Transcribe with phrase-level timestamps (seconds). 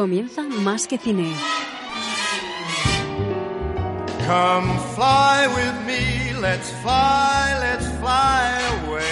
[0.00, 1.30] Comienza Más que Cine.
[4.26, 9.04] Come fly with me, let's fly, let's fly away.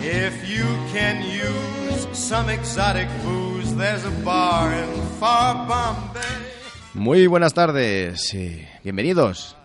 [0.00, 6.20] If you can use some exotic booze, there's a bar in far Bombay.
[6.92, 9.55] Muy buenas tardes y bienvenidos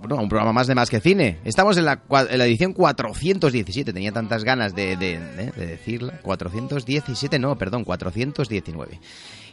[0.00, 1.38] bueno, un programa más de Más que Cine.
[1.44, 6.20] Estamos en la, en la edición 417, tenía tantas ganas de, de, de- de decirla.
[6.22, 9.00] 417, no, perdón, 419.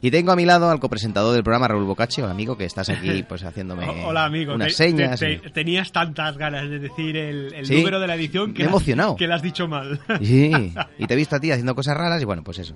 [0.06, 3.24] Y tengo a mi lado al copresentador del programa, Raúl Bocaccio, amigo, que estás aquí
[3.28, 4.54] pues haciéndome Hola, amigo.
[4.54, 5.20] unas Te- señas.
[5.20, 8.62] te- te- tenías tantas ganas de decir el, el Sí, número de la edición que
[8.66, 9.16] la- emocionado.
[9.16, 10.00] que lo has dicho mal.
[10.22, 10.52] Sí,
[11.00, 12.76] y te he visto a ti haciendo cosas raras y bueno, pues eso.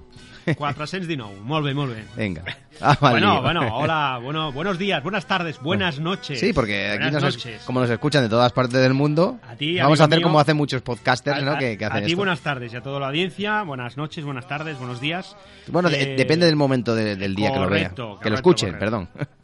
[0.57, 1.41] 419.
[1.43, 2.03] Molt bé, molt bé.
[2.17, 2.43] Venga.
[2.81, 2.97] Ah.
[2.99, 6.39] Bueno, bueno, hola, bueno, buenos días, buenas tardes, buenas noches.
[6.39, 9.77] Sí, porque aquí nos es- como nos escuchan de todas partes del mundo, A ti,
[9.77, 10.27] vamos a hacer mío.
[10.27, 11.51] como hacen muchos podcasters, ¿no?
[11.51, 12.17] A- Que, que a hacen ti esto.
[12.17, 15.35] buenas tardes y a toda la audiencia, buenas noches, buenas tardes, buenos días.
[15.67, 17.89] Bueno, de- Eh, depende del momento de- del día que lo vea.
[17.89, 18.85] correcto, Que lo escuchen, correcto.
[18.85, 19.09] perdón.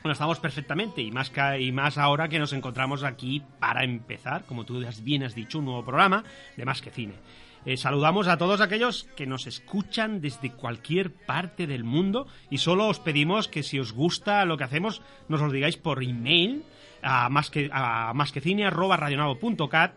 [0.00, 4.44] Bueno, estamos perfectamente y más, ca- y más ahora que nos encontramos aquí para empezar,
[4.44, 6.22] como tú bien has dicho, un nuevo programa
[6.56, 7.14] de Más que Cine.
[7.66, 12.86] Eh, saludamos a todos aquellos que nos escuchan desde cualquier parte del mundo y solo
[12.86, 16.62] os pedimos que si os gusta lo que hacemos nos lo digáis por email
[17.02, 19.92] a más que a másquecine@radionavo.cat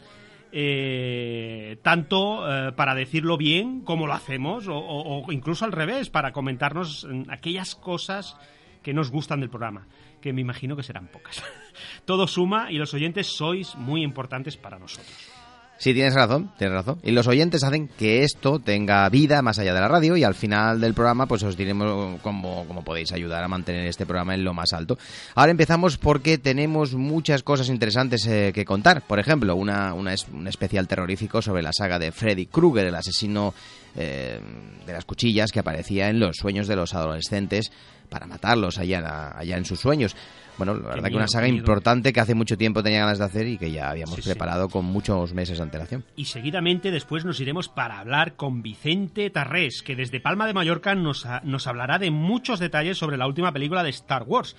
[0.52, 7.08] eh, tanto eh, para decirlo bien como lo hacemos o, incluso al revés para comentarnos
[7.10, 8.38] mm, aquellas cosas
[8.84, 9.88] que nos gustan del programa
[10.22, 11.44] que me imagino que serán pocas.
[12.06, 15.41] Todo suma y los oyentes sois muy importantes para nosotros
[15.82, 17.00] Sí, tienes razón, tienes razón.
[17.02, 20.36] Y los oyentes hacen que esto tenga vida más allá de la radio y al
[20.36, 24.44] final del programa pues os diremos cómo, cómo podéis ayudar a mantener este programa en
[24.44, 25.00] lo más alto.
[25.34, 29.02] Ahora empezamos porque tenemos muchas cosas interesantes eh, que contar.
[29.02, 32.94] Por ejemplo, una, una es- un especial terrorífico sobre la saga de Freddy Krueger, el
[32.96, 33.56] asesino
[33.96, 34.40] eh,
[34.86, 37.72] de las cuchillas que aparecía en los sueños de los adolescentes
[38.08, 40.16] para matarlos allá, allá en sus sueños.
[40.58, 43.48] Bueno, la verdad que una saga importante que hace mucho tiempo tenía ganas de hacer
[43.48, 44.30] y que ya habíamos Sí, sí.
[44.30, 46.04] preparado con muchos meses de antelación.
[46.16, 50.94] y seguidamente después nos iremos para hablar con Vicente Tarrés, que desde Palma de Mallorca
[50.96, 54.56] nos, ha- nos hablará de muchos detalles sobre la última película de Star Wars.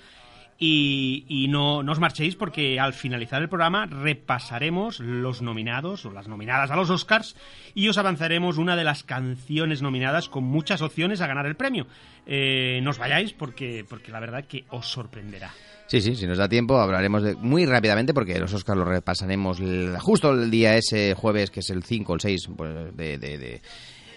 [0.59, 6.11] Y, y no, no os marchéis porque al finalizar el programa repasaremos los nominados o
[6.11, 7.35] las nominadas a los Oscars
[7.73, 11.87] y os avanzaremos una de las canciones nominadas con muchas opciones a ganar el premio.
[12.27, 15.51] Eh, no os vayáis porque, porque la verdad que os sorprenderá.
[15.93, 19.59] Sí, sí, si nos da tiempo hablaremos de muy rápidamente porque los Oscars los repasaremos
[19.99, 23.37] justo el día ese jueves que es el 5 o el 6 pues, de, de-
[23.37, 23.61] de-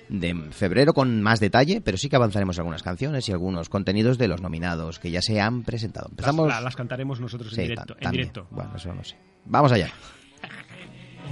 [0.08, 4.28] de febrero con más detalle, pero sí que avanzaremos algunas canciones y algunos contenidos de
[4.28, 6.06] los nominados que ya se han presentado.
[6.08, 6.48] Empezamos...
[6.48, 7.94] la- las cantaremos nosotros en Sí, directo.
[8.00, 8.46] en directo.
[8.50, 9.16] Bueno, eso no sé.
[9.44, 9.90] Vamos allá.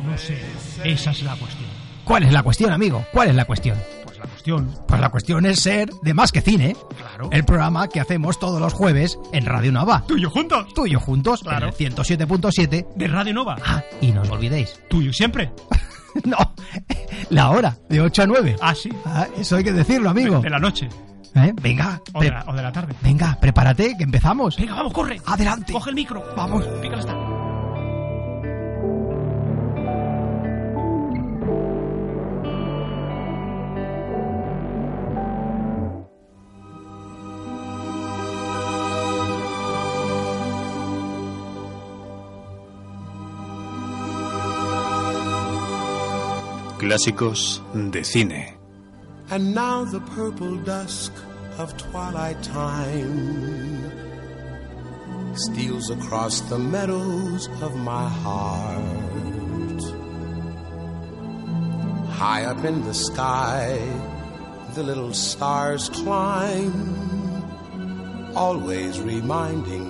[0.05, 0.37] No sé,
[0.85, 1.71] esa es la cuestión.
[2.05, 3.03] ¿Cuál es la cuestión, amigo?
[3.13, 3.79] ¿Cuál es la cuestión?
[4.25, 7.29] Pues la cuestión, Pues la cuestión es ser de Más que Cine, claro.
[7.31, 10.05] el programa que hacemos todos los jueves en Radio Nova.
[10.07, 10.67] tuyo juntos.
[10.75, 11.67] Tuyo juntos, Claro.
[11.67, 12.87] en el 107.7.
[12.97, 13.57] De Radio Nova.
[13.65, 14.81] Ah, y no os olvidéis.
[14.89, 15.53] Tuyo siempre.
[16.25, 16.37] no,
[17.31, 18.57] la hora, de 8 a 9.
[18.63, 18.91] Ah, sí.
[19.05, 20.41] Ah, eso hay que decirlo, amigo.
[20.41, 20.89] De la noche.
[21.37, 21.53] ¿Eh?
[21.61, 22.95] Venga, O de la, o de la tarde.
[23.03, 24.57] venga, prepárate, que empezamos.
[24.57, 25.21] Venga, vamos, corre.
[25.27, 25.73] Adelante.
[25.73, 26.23] Coge el micro.
[26.37, 26.65] Vamos.
[26.81, 27.34] Pícale está.
[46.85, 48.53] Clásicos de cine.
[49.31, 51.15] And now the purple dusk
[51.57, 53.91] of twilight time
[55.35, 59.83] steals across the meadows of my heart.
[62.21, 63.81] High up in the sky,
[64.75, 66.77] the little stars climb,
[68.37, 69.84] always reminding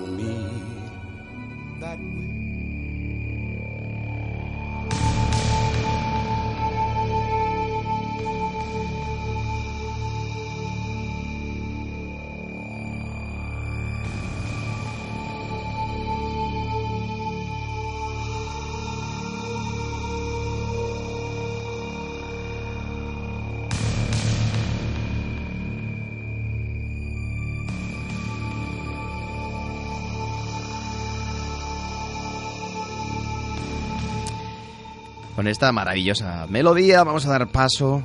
[35.55, 38.03] esta maravillosa melodía vamos a dar paso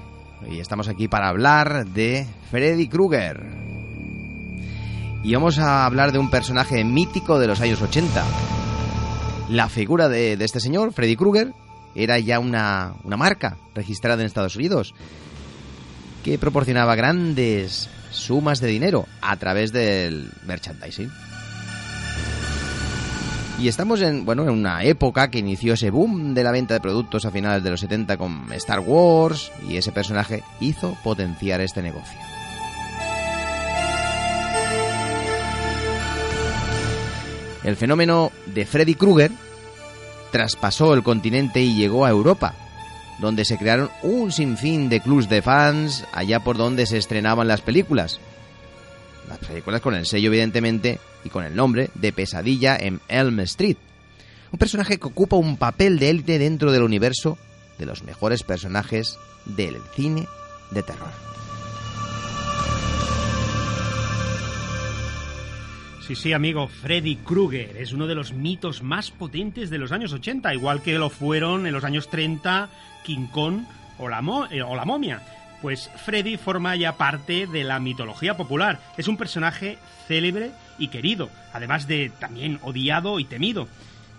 [0.48, 3.44] y estamos aquí para hablar de Freddy Krueger.
[5.24, 8.24] Y vamos a hablar de un personaje mítico de los años 80.
[9.48, 11.52] La figura de, este señor, Freddy Krueger,
[11.96, 14.94] era ya una, una marca registrada en Estados Unidos
[16.22, 21.10] que proporcionaba grandes sumas de dinero a través del merchandising.
[23.60, 26.80] Y estamos en, bueno, en una época que inició ese boom de la venta de
[26.80, 31.82] productos a finales de los 70 con Star Wars y ese personaje hizo potenciar este
[31.82, 32.18] negocio.
[37.62, 39.30] El fenómeno de Freddy Krueger
[40.32, 42.54] traspasó el continente y llegó a Europa,
[43.18, 47.60] donde se crearon un sinfín de clubs de fans allá por donde se estrenaban las
[47.60, 48.20] películas.
[49.30, 53.76] Las películas con el sello, evidentemente, y con el nombre de Pesadilla en Elm Street.
[54.50, 57.38] Un personaje que ocupa un papel de élite dentro del universo
[57.78, 60.26] de los mejores personajes del cine
[60.72, 61.12] de terror.
[66.04, 70.12] Sí, sí, amigo, Freddy Krueger es uno de los mitos más potentes de los años
[70.12, 72.68] 80, igual que lo fueron en los años 30
[73.04, 73.60] King Kong
[73.96, 75.22] o la, eh, o la momia.
[75.62, 78.80] Pues Freddy forma ya parte de la mitología popular.
[78.96, 79.78] Es un personaje
[80.08, 83.68] célebre y querido, además de también odiado y temido.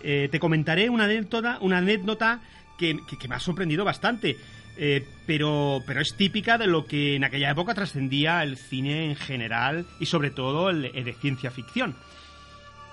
[0.01, 2.41] Eh, te comentaré una anécdota, una anécdota
[2.77, 2.97] que,
[3.27, 4.37] me ha sorprendido bastante,
[4.77, 9.15] eh, pero, pero es típica de lo que en aquella época trascendía el cine en
[9.15, 11.95] general y sobre todo el, el de ciencia ficción.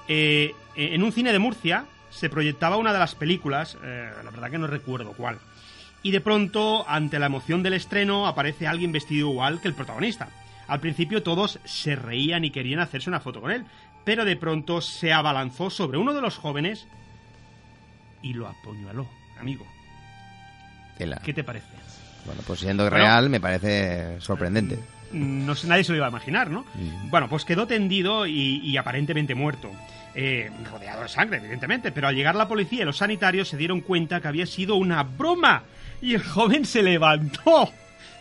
[0.09, 4.51] Eh, en un cine de Murcia se proyectaba una de las películas, eh, la verdad
[4.51, 5.39] que no recuerdo cuál,
[6.09, 10.31] y de pronto, ante la emoción del estreno, aparece alguien vestido igual que el protagonista.
[10.67, 13.67] Al principio todos se reían y querían hacerse una foto con él,
[14.05, 16.87] pero de pronto se abalanzó sobre uno de los jóvenes
[18.23, 19.07] y lo apuñaló,
[19.39, 19.67] amigo.
[20.97, 21.21] Tela.
[21.23, 21.67] ¿Qué te parece?
[22.25, 22.97] Bueno, pues siendo Bueno.
[22.97, 24.79] real me parece sorprendente.
[25.13, 26.65] No sé, nadie se lo iba a imaginar, ¿no?
[27.11, 29.71] Bueno, pues quedó tendido y, y aparentemente muerto.
[30.15, 33.83] Eh, rodeado de sangre, evidentemente, pero al llegar la policía y los sanitarios se dieron
[33.83, 35.63] cuenta que había sido una broma
[36.03, 37.71] y el joven se levantó.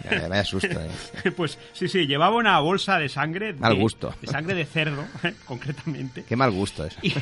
[0.09, 1.31] Ya, Vaya susto, eh.
[1.35, 3.53] Pues sí, sí, llevaba una bolsa de sangre.
[3.53, 4.13] de- Mal gusto.
[4.21, 5.03] De sangre de cerdo,
[5.45, 6.23] concretamente.
[6.23, 6.97] Qué mal gusto eso.
[7.01, 7.13] Y,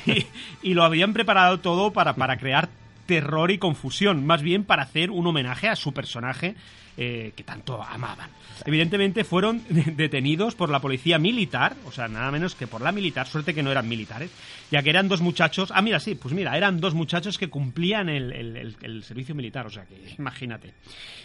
[0.62, 2.68] y lo habían preparado todo para, para crear
[3.06, 6.56] terror y confusión, más bien para hacer un homenaje a su personaje
[6.98, 8.30] eh, que tanto amaban.
[8.66, 13.28] Evidentemente fueron detenidos por la policía militar, o sea, nada menos que por la militar,
[13.28, 14.32] suerte que no eran militares,
[14.72, 18.08] ya que eran dos muchachos, ah, mira, sí, pues mira, eran dos muchachos que cumplían
[18.08, 20.74] el, el- servicio militar, o sea, que imagínate.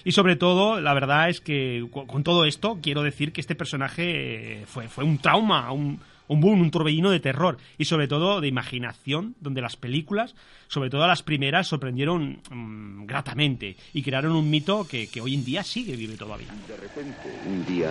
[0.04, 3.54] Y sobre todo, la verdad es que con, con todo esto, quiero decir que este
[3.54, 8.06] personaje eh, fue, fue un trauma, un, un boom, un torbellino de terror y sobre
[8.06, 10.36] todo de imaginación, donde las películas,
[10.68, 15.44] sobre todo las primeras, sorprendieron mm, gratamente y crearon un mito que, que hoy en
[15.44, 16.46] día sigue vive todavía.
[16.68, 17.90] De repente, un día,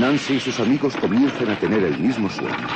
[0.00, 2.66] Nancy y sus amigos comienzan a tener el mismo sueño.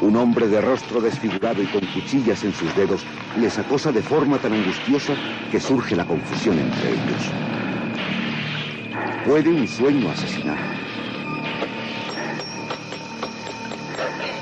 [0.00, 3.04] Un hombre de rostro desfigurado y con cuchillas en sus dedos
[3.36, 5.16] les acosa de forma tan angustiosa
[5.50, 7.32] que surge la confusión entre ellos.
[9.26, 10.87] ¿Puede un sueño asesinar?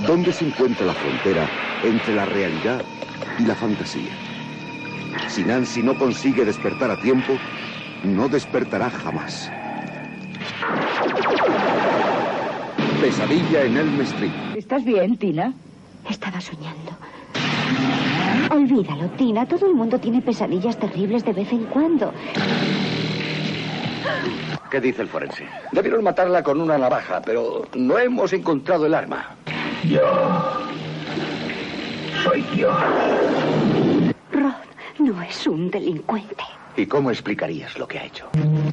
[0.04, 1.48] ¿Dónde se encuentra la frontera
[1.82, 2.82] entre la realidad
[3.38, 4.10] y la fantasía?
[5.28, 7.38] Si Nancy no consigue despertar a tiempo,
[8.04, 9.50] no despertará jamás.
[13.00, 14.32] Pesadilla en Elm Street.
[14.54, 15.54] ¿Estás bien, Tina?
[16.08, 16.92] Estaba soñando.
[18.50, 19.46] Olvídalo, Tina.
[19.46, 22.12] Todo el mundo tiene pesadillas terribles de vez en cuando.
[24.70, 25.46] ¿Qué dice el forense?
[25.72, 29.36] Debieron matarla con una navaja, pero no hemos encontrado el arma.
[29.84, 30.02] Yo.
[32.24, 32.72] Soy yo.
[34.32, 34.52] Rod
[34.98, 36.44] no es un delincuente.
[36.76, 38.28] ¿Y cómo explicarías lo que ha hecho?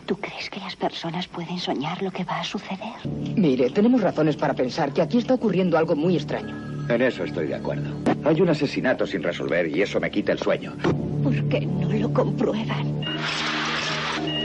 [0.06, 2.94] ¿Tú crees que las personas pueden soñar lo que va a suceder?
[3.36, 6.56] Mire, tenemos razones para pensar que aquí está ocurriendo algo muy extraño.
[6.90, 7.90] En eso estoy de acuerdo.
[8.26, 10.74] Hay un asesinato sin resolver y eso me quita el sueño.
[11.24, 13.02] ¿Por qué no lo comprueban?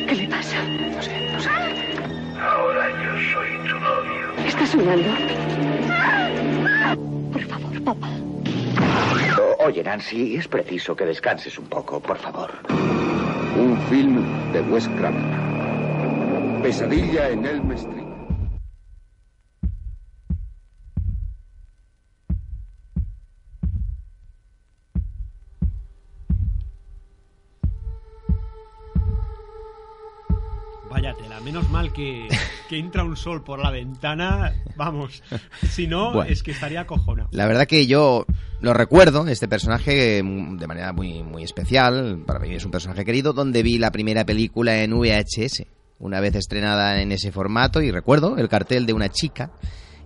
[0.07, 0.63] ¿Qué le pasa?
[0.63, 1.51] No sé, no sé.
[2.41, 4.28] Ahora yo soy tu novio.
[4.49, 5.11] ¿Está soñando?
[7.33, 8.09] Por favor, papá.
[9.65, 12.51] Oye, Nancy, es preciso que descanses un poco, por favor.
[12.71, 16.63] Un film de Wes Craven.
[16.63, 17.98] Pesadilla en Elm Street.
[31.41, 32.29] Menos mal que,
[32.69, 34.55] que entra un sol por la ventana.
[34.77, 35.23] Vamos,
[35.71, 36.31] si no, Bueno.
[36.31, 37.29] es que estaría cojonado.
[37.33, 38.27] La verdad que yo
[38.61, 42.23] lo recuerdo, este personaje, mm, de manera muy, muy especial.
[42.27, 45.67] Para mí es un personaje querido, donde vi la primera película en VHS,
[45.99, 49.51] una vez estrenada en ese formato, y recuerdo el cartel de una chica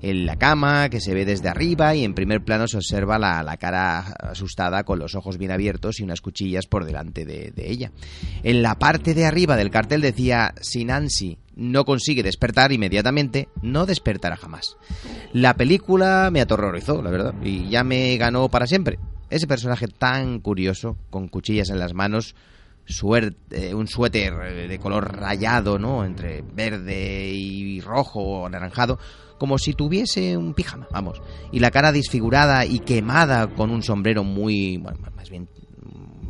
[0.03, 3.43] en la cama que se ve desde arriba y en primer plano se observa la,
[3.43, 7.93] la cara asustada con los ojos bien abiertos y unas cuchillas por delante de, ella.
[8.43, 13.87] En la parte de arriba del cartel decía, si Nancy no consigue despertar inmediatamente, no
[13.87, 14.77] despertará jamás.
[15.33, 18.99] La película me aterrorizó, la verdad, y ya me ganó para siempre.
[19.31, 22.35] Ese personaje tan curioso, con cuchillas en las manos,
[22.87, 26.05] suer- eh, un suéter eh, de color rayado, ¿no?
[26.05, 28.99] Entre verde y rojo o anaranjado,
[29.43, 31.21] como si tuviese un pijama, vamos.
[31.51, 35.49] Y la cara disfigurada y quemada con un sombrero muy, bueno, más bien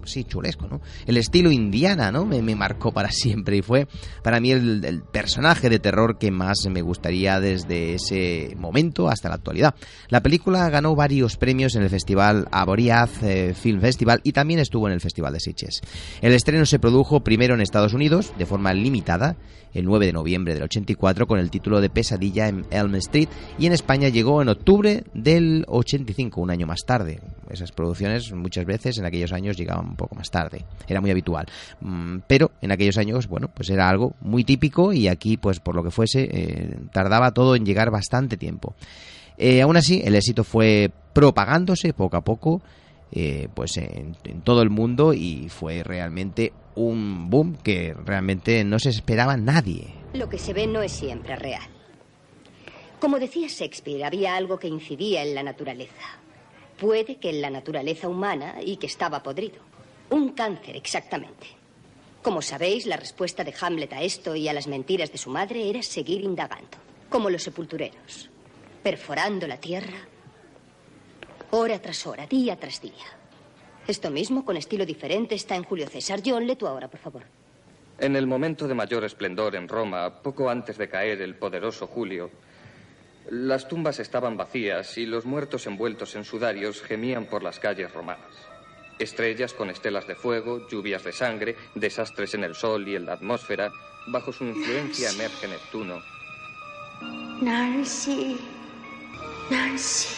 [0.04, 0.80] sí, chulesco, ¿no?
[1.06, 2.24] El estilo indiana, ¿no?
[2.24, 3.86] Me, me marcó para siempre y fue
[4.22, 9.36] para mí el, personaje de terror que más me gustaría desde ese momento hasta la
[9.36, 9.74] actualidad.
[10.08, 14.86] La película ganó varios premios en el festival Aboriaz eh, Film Festival y también estuvo
[14.86, 15.80] en el Festival de Sitges.
[16.20, 19.36] El estreno se produjo primero en Estados Unidos de forma limitada
[19.74, 23.28] el 9 de noviembre del 84 con el título de Pesadilla en Elm Street
[23.58, 27.20] y en España llegó en octubre del 85, un año más tarde.
[27.50, 31.46] Esas producciones muchas veces en aquellos años llegaban un poco más tarde, era muy habitual.
[31.80, 35.74] Mm, Pero en aquellos años, bueno, pues era algo muy típico y aquí, pues por
[35.76, 38.74] lo que fuese, eh, tardaba todo en llegar bastante tiempo.
[39.38, 42.62] Eh, aún así, el éxito fue propagándose poco a poco
[43.10, 48.78] eh, pues en, en todo el mundo y fue realmente un boom que realmente no
[48.78, 49.94] se esperaba nadie.
[50.14, 51.62] Lo que se ve no es siempre real.
[53.00, 56.18] Como decía Shakespeare, había algo que incidía en la naturaleza.
[56.78, 59.60] Puede que en la naturaleza humana y que estaba podrido.
[60.12, 61.46] Un cáncer, exactamente.
[62.20, 65.70] Como sabéis, la respuesta de Hamlet a esto y a las mentiras de su madre
[65.70, 66.76] era seguir indagando,
[67.08, 68.28] como los sepultureros,
[68.82, 70.06] perforando la tierra,
[71.52, 73.06] hora tras hora, día tras día.
[73.88, 76.20] Esto mismo, con estilo diferente, está en Julio César.
[76.22, 77.22] John, lee tú ahora, por favor.
[77.98, 82.30] En el momento de mayor esplendor en Roma, poco antes de caer el poderoso Julio,
[83.30, 88.51] las tumbas estaban vacías y los muertos envueltos en sudarios gemían por las calles romanas.
[88.98, 93.14] Estrellas con estelas de fuego, lluvias de sangre, desastres en el sol y en la
[93.14, 93.72] atmósfera,
[94.06, 96.02] bajo su influencia emerge Neptuno.
[97.40, 98.38] Nancy.
[99.50, 100.14] Nancy.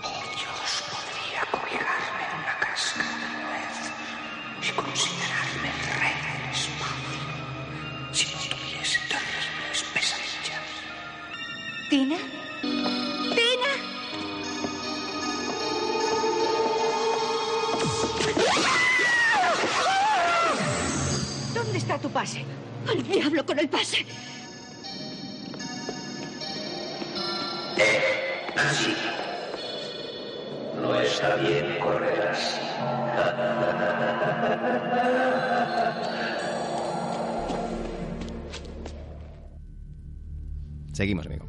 [0.00, 3.76] Dios podría colgarme de una cáscara de nuez
[4.62, 7.32] y considerarme el rey del espacio
[8.12, 10.66] si no tuviese terribles pesadillas.
[11.90, 12.18] ¿Tina?
[21.88, 22.44] Está tu pase?
[22.86, 24.04] Al diablo con el pase.
[28.56, 28.94] Así.
[30.82, 32.60] No está bien correr así.
[40.92, 41.47] Seguimos, amigo.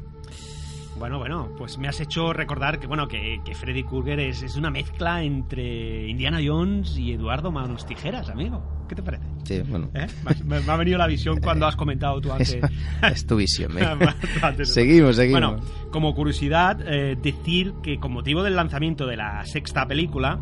[1.00, 4.56] Bueno, bueno, pues me has hecho recordar que bueno que, que Freddy Krueger es, es
[4.56, 8.62] una mezcla entre Indiana Jones y Eduardo Manos Tijeras, amigo.
[8.86, 9.24] ¿Qué te parece?
[9.44, 9.88] Sí, bueno.
[9.94, 10.06] ¿Eh?
[10.44, 12.58] Me, me ha venido la visión cuando has comentado tú antes.
[13.10, 13.86] Es, tu visión, ¿eh?
[14.42, 14.74] Antes.
[14.74, 15.40] seguimos, seguimos.
[15.40, 20.38] Bueno, como curiosidad, eh, decir que con motivo del lanzamiento de la sexta película,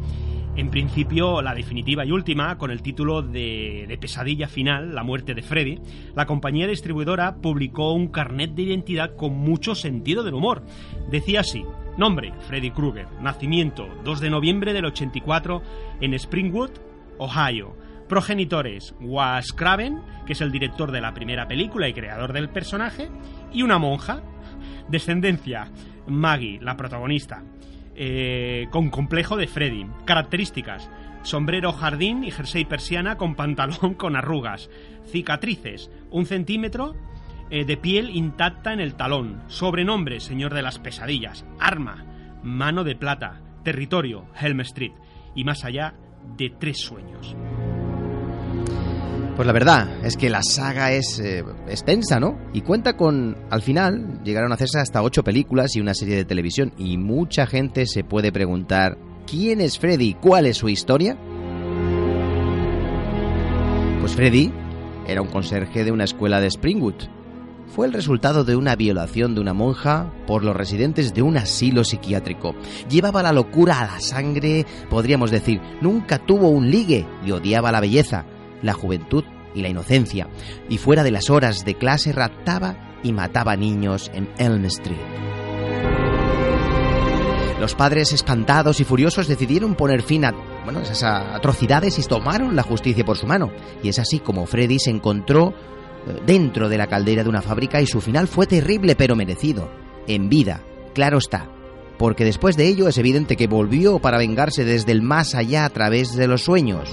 [0.58, 5.42] en principio la definitiva y última, con el título de, Pesadilla Final, La muerte de
[5.42, 5.78] Freddy,
[6.16, 10.64] la compañía distribuidora publicó un carnet de identidad con mucho sentido del humor.
[11.08, 11.64] Decía así,
[11.96, 15.62] nombre, Freddy Krueger, nacimiento, 2 de noviembre del 84
[16.00, 16.70] en Springwood,
[17.18, 17.76] Ohio.
[18.08, 23.10] Progenitores, Wes Craven, que es el director de la primera película y creador del personaje,
[23.52, 24.22] y una monja.
[24.88, 25.70] Descendencia,
[26.08, 27.44] Maggie, la protagonista,
[28.00, 29.84] eh, con complejo de Freddy.
[30.04, 30.88] Características,
[31.22, 34.70] sombrero jardín y jersey persiana con pantalón con arrugas,
[35.10, 36.94] cicatrices, un centímetro
[37.50, 42.04] eh, de piel intacta en el talón, sobrenombre, señor de las pesadillas, arma,
[42.44, 44.92] mano de plata, territorio, Helm Street,
[45.34, 45.94] y más allá
[46.36, 47.34] de tres sueños.
[49.38, 52.36] Pues la verdad es que la saga es eh, extensa, ¿no?
[52.52, 56.24] Y cuenta con, al final, llegaron a hacerse hasta ocho películas y una serie de
[56.24, 56.72] televisión.
[56.76, 60.14] Y mucha gente se puede preguntar, ¿quién es Freddy?
[60.14, 61.16] ¿Cuál es su historia?
[64.00, 64.50] Pues Freddy
[65.06, 66.96] era un conserje de una escuela de Springwood.
[67.68, 71.84] Fue el resultado de una violación de una monja por los residentes de un asilo
[71.84, 72.56] psiquiátrico.
[72.90, 77.80] Llevaba la locura a la sangre, podríamos decir, nunca tuvo un ligue y odiaba la
[77.80, 78.24] belleza
[78.62, 79.24] la juventud
[79.54, 80.28] y la inocencia,
[80.68, 84.98] y fuera de las horas de clase raptaba y mataba niños en Elm Street.
[87.60, 90.32] Los padres espantados y furiosos decidieron poner fin a
[90.64, 93.50] bueno, esas atrocidades y tomaron la justicia por su mano.
[93.82, 95.54] Y es así como Freddy se encontró
[96.06, 99.70] eh, dentro de la caldera de una fábrica y su final fue terrible pero merecido.
[100.06, 100.62] En vida,
[100.94, 101.50] claro está.
[101.98, 105.70] Porque después de ello es evidente que volvió para vengarse desde el más allá a
[105.70, 106.88] través de los sueños.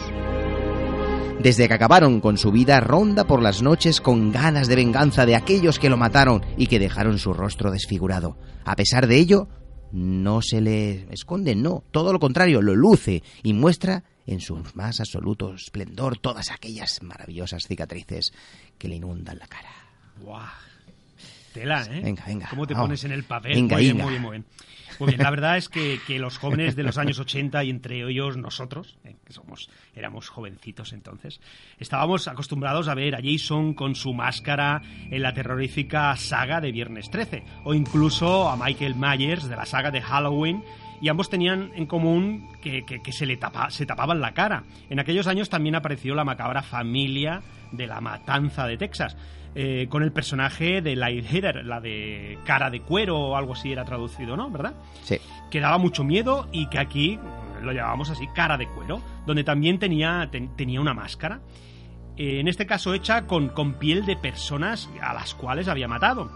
[1.42, 5.36] Desde que acabaron con su vida, ronda por las noches con ganas de venganza de
[5.36, 8.38] aquellos que lo mataron y que dejaron su rostro desfigurado.
[8.64, 9.48] A pesar de ello,
[9.92, 15.00] no se le esconde, no, todo lo contrario, lo luce y muestra en su más
[15.00, 18.34] absoluto esplendor todas aquellas maravillosas cicatrices
[18.78, 19.70] que le inundan la cara.
[20.22, 20.42] ¡Guau!
[21.54, 22.02] Tela, ¿eh?
[22.04, 22.48] Venga, venga.
[22.50, 22.88] ¿Cómo te vamos.
[22.88, 23.54] pones en el papel?
[23.54, 24.04] Venga, muy bien, venga.
[24.04, 24.46] muy bien, muy bien.
[25.18, 28.98] La verdad es que, que los jóvenes de los años 80 y entre ellos nosotros,
[29.04, 31.40] eh, que somos, éramos jovencitos entonces,
[31.80, 37.10] estábamos acostumbrados a ver a Jason con su máscara en la terrorífica saga de Viernes
[37.10, 40.64] 13 o incluso a Michael Myers de la saga de Halloween
[41.02, 44.64] y ambos tenían en común que, que- que se le tapa- se tapaban la cara.
[44.90, 49.18] En aquellos años también apareció la macabra familia de la matanza de Texas,
[49.56, 53.86] eh, con el personaje de Lightheader, la de cara de cuero o algo así era
[53.86, 54.50] traducido, ¿no?
[54.50, 54.76] ¿Verdad?
[55.04, 55.18] Sí.
[55.50, 57.18] Que daba mucho miedo y que aquí
[57.62, 61.40] lo llamábamos así, cara de cuero, donde también tenía, ten- tenía una máscara.
[62.18, 66.30] Eh, en este caso hecha con, con piel de personas a las cuales había matado.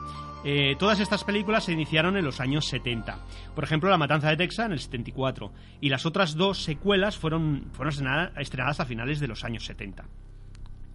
[0.46, 3.20] Eh, todas estas películas se iniciaron en los años 70.
[3.54, 5.52] Por ejemplo, La Matanza de Texas en el 74.
[5.82, 10.06] Y las otras dos secuelas fueron, fueron estrenada- estrenadas a finales de los años 70.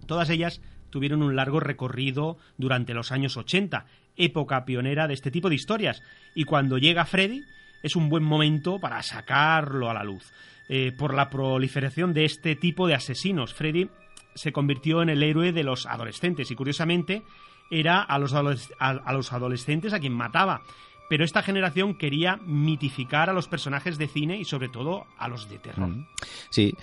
[0.07, 3.85] Todas ellas tuvieron un largo recorrido durante los años 80,
[4.17, 6.01] época pionera de este tipo de historias.
[6.35, 7.43] Y cuando llega Freddy,
[7.83, 10.31] es un buen momento para sacarlo a la luz.
[10.69, 13.89] Eh, por la proliferación de este tipo de asesinos, Freddy
[14.33, 17.21] se convirtió en el héroe de los adolescentes y curiosamente
[17.69, 20.61] era a los, a- a los adolescentes a quien mataba.
[21.07, 25.47] Pero esta generación quería mitificar a los personajes de cine y sobre todo a los
[25.49, 25.87] de terror.
[25.89, 26.07] Mm.
[26.49, 26.75] Sí.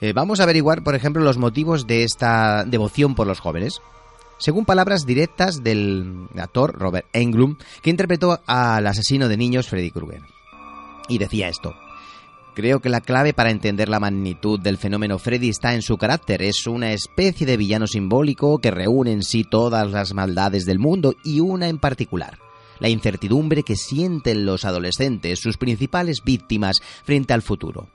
[0.00, 3.80] Eh, vamos a averiguar, por ejemplo, los motivos de esta devoción por los jóvenes.
[4.38, 10.22] Según palabras directas del actor Robert Englund, que interpretó al asesino de niños Freddy Krueger.
[11.08, 11.74] Y decía esto.
[12.54, 16.40] Creo que la clave para entender la magnitud del fenómeno Freddy está en su carácter.
[16.40, 21.14] Es una especie de villano simbólico que reúne en sí todas las maldades del mundo
[21.24, 22.38] y una en particular.
[22.78, 27.88] La incertidumbre que sienten los adolescentes, sus principales víctimas, frente al futuro.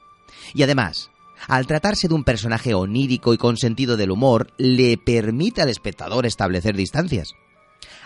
[0.54, 1.10] Y además,
[1.48, 6.26] al tratarse de un personaje onírico y con sentido del humor, le permite al espectador
[6.26, 7.34] establecer distancias.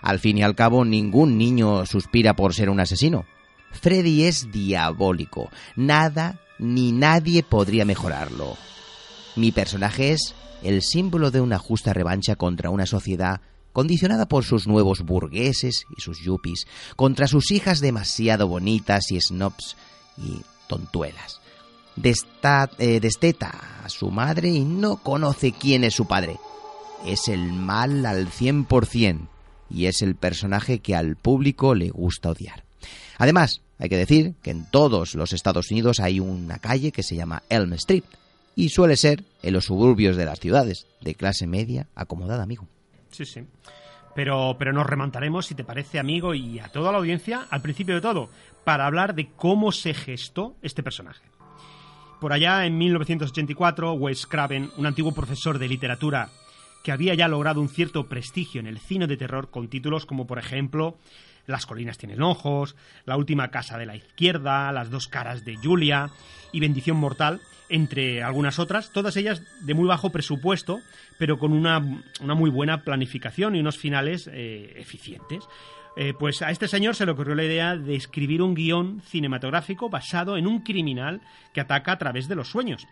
[0.01, 3.25] Al fin y al cabo, ningún niño suspira por ser un asesino.
[3.71, 5.49] Freddy es diabólico.
[5.75, 8.57] Nada ni nadie podría mejorarlo.
[9.35, 13.41] Mi personaje es el símbolo de una justa revancha contra una sociedad
[13.73, 19.75] condicionada por sus nuevos burgueses y sus yuppies, contra sus hijas demasiado bonitas y snobs
[20.17, 21.41] y tontuelas.
[21.95, 26.37] Eh, desteta a su madre y no conoce quién es su padre.
[27.05, 29.27] Es el mal al 100%
[29.69, 32.63] y es el personaje que al público le gusta odiar.
[33.17, 37.15] Además, hay que decir que en todos los Estados Unidos hay una calle que se
[37.15, 38.03] llama Elm Street
[38.55, 42.67] y suele ser en los suburbios de las ciudades, de clase media acomodada, amigo.
[43.11, 43.41] Sí, sí.
[44.15, 47.95] Pero, pero nos remontaremos, si te parece, amigo, y a toda la audiencia, al principio
[47.95, 48.29] de todo,
[48.63, 51.23] para hablar de cómo se gestó este personaje.
[52.23, 56.29] Por allá, en 1984, Wes Craven, un antiguo profesor de literatura
[56.81, 60.25] que había ya logrado un cierto prestigio en el cine de terror con títulos como,
[60.25, 60.97] por ejemplo,
[61.47, 66.11] Las colinas tienen ojos, La última casa de la izquierda, Las dos caras de Julia
[66.53, 70.79] y Bendición mortal, entre algunas otras, todas ellas de muy bajo presupuesto,
[71.19, 75.43] pero con una, una muy buena planificación y unos finales eh, eficientes.
[75.95, 79.89] Eh, pues a este señor se le ocurrió la idea de escribir un guion cinematográfico
[79.89, 81.21] basado en un criminal
[81.53, 82.87] que ataca a través de los sueños.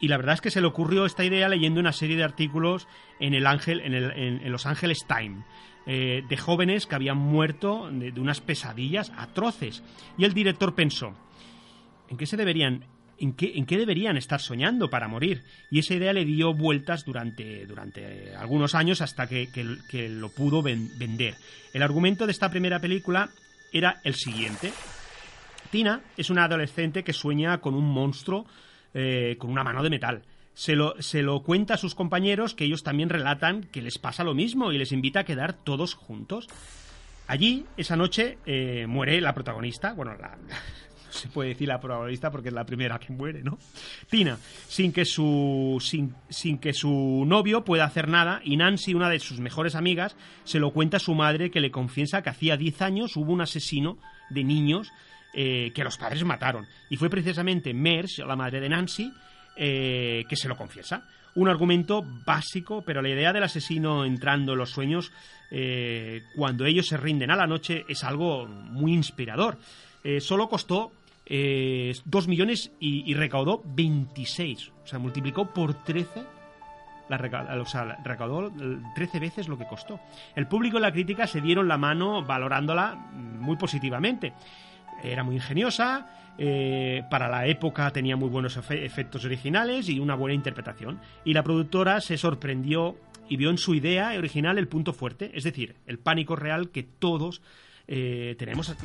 [0.00, 2.86] y la verdad es que se le ocurrió esta idea leyendo una serie de artículos
[3.18, 5.44] en el Ángel, en, Los Ángeles Times.
[5.86, 9.82] eh, de jóvenes que habían muerto de unas pesadillas atroces.
[10.18, 11.14] Y el director pensó,
[12.10, 12.84] ¿en qué se deberían
[13.20, 15.42] ¿En qué, ¿En qué, deberían estar soñando para morir?
[15.70, 20.62] Y esa idea le dio vueltas durante, durante algunos años hasta que, que, lo pudo
[20.62, 21.34] ven, vender.
[21.72, 23.30] El argumento de esta primera película
[23.72, 24.72] era el siguiente.
[25.70, 28.46] Tina es una adolescente que sueña con un monstruo
[28.94, 30.22] eh, con una mano de metal.
[30.54, 34.24] Se lo, se lo, cuenta a sus compañeros que ellos también relatan que les pasa
[34.24, 36.48] lo mismo y les invita a quedar todos juntos.
[37.26, 40.38] Allí, esa noche, eh, muere la protagonista, bueno, la,
[41.10, 43.58] se puede decir la protagonista porque es la primera que muere, ¿no?
[44.08, 49.10] Tina, sin que su sin, sin, que su novio pueda hacer nada y Nancy, una
[49.10, 52.56] de sus mejores amigas, se lo cuenta a su madre que le confiesa que hacía
[52.56, 53.98] 10 años hubo un asesino
[54.30, 54.92] de niños
[55.34, 59.12] eh, que los padres mataron y fue precisamente Merce, la madre de Nancy,
[59.56, 61.06] eh, que se lo confiesa.
[61.34, 65.12] Un argumento básico, pero la idea del asesino entrando en los sueños
[65.50, 69.58] eh, cuando ellos se rinden a la noche es algo muy inspirador.
[70.20, 70.92] Solo costó
[71.30, 74.72] eh, 2 millones y, recaudó 26.
[74.84, 76.24] O sea, multiplicó por 13.
[77.08, 78.52] La recaudó, o sea, recaudó
[78.94, 80.00] 13 veces lo que costó.
[80.34, 84.32] El público y la crítica se dieron la mano valorándola muy positivamente.
[85.02, 90.14] Era muy ingeniosa, eh, para la época tenía muy buenos efe efectos originales y una
[90.14, 91.00] buena interpretación.
[91.24, 92.96] Y la productora se sorprendió
[93.28, 96.84] y vio en su idea original el punto fuerte, es decir, el pánico real que
[96.84, 97.42] todos
[97.90, 98.76] eh, tenemos a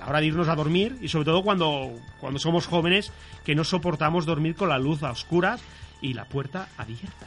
[0.00, 3.12] la hora de irnos a dormir y sobre todo cuando, cuando somos jóvenes
[3.44, 5.60] que no soportamos dormir con la luz a oscuras
[6.00, 7.26] y la puerta abierta.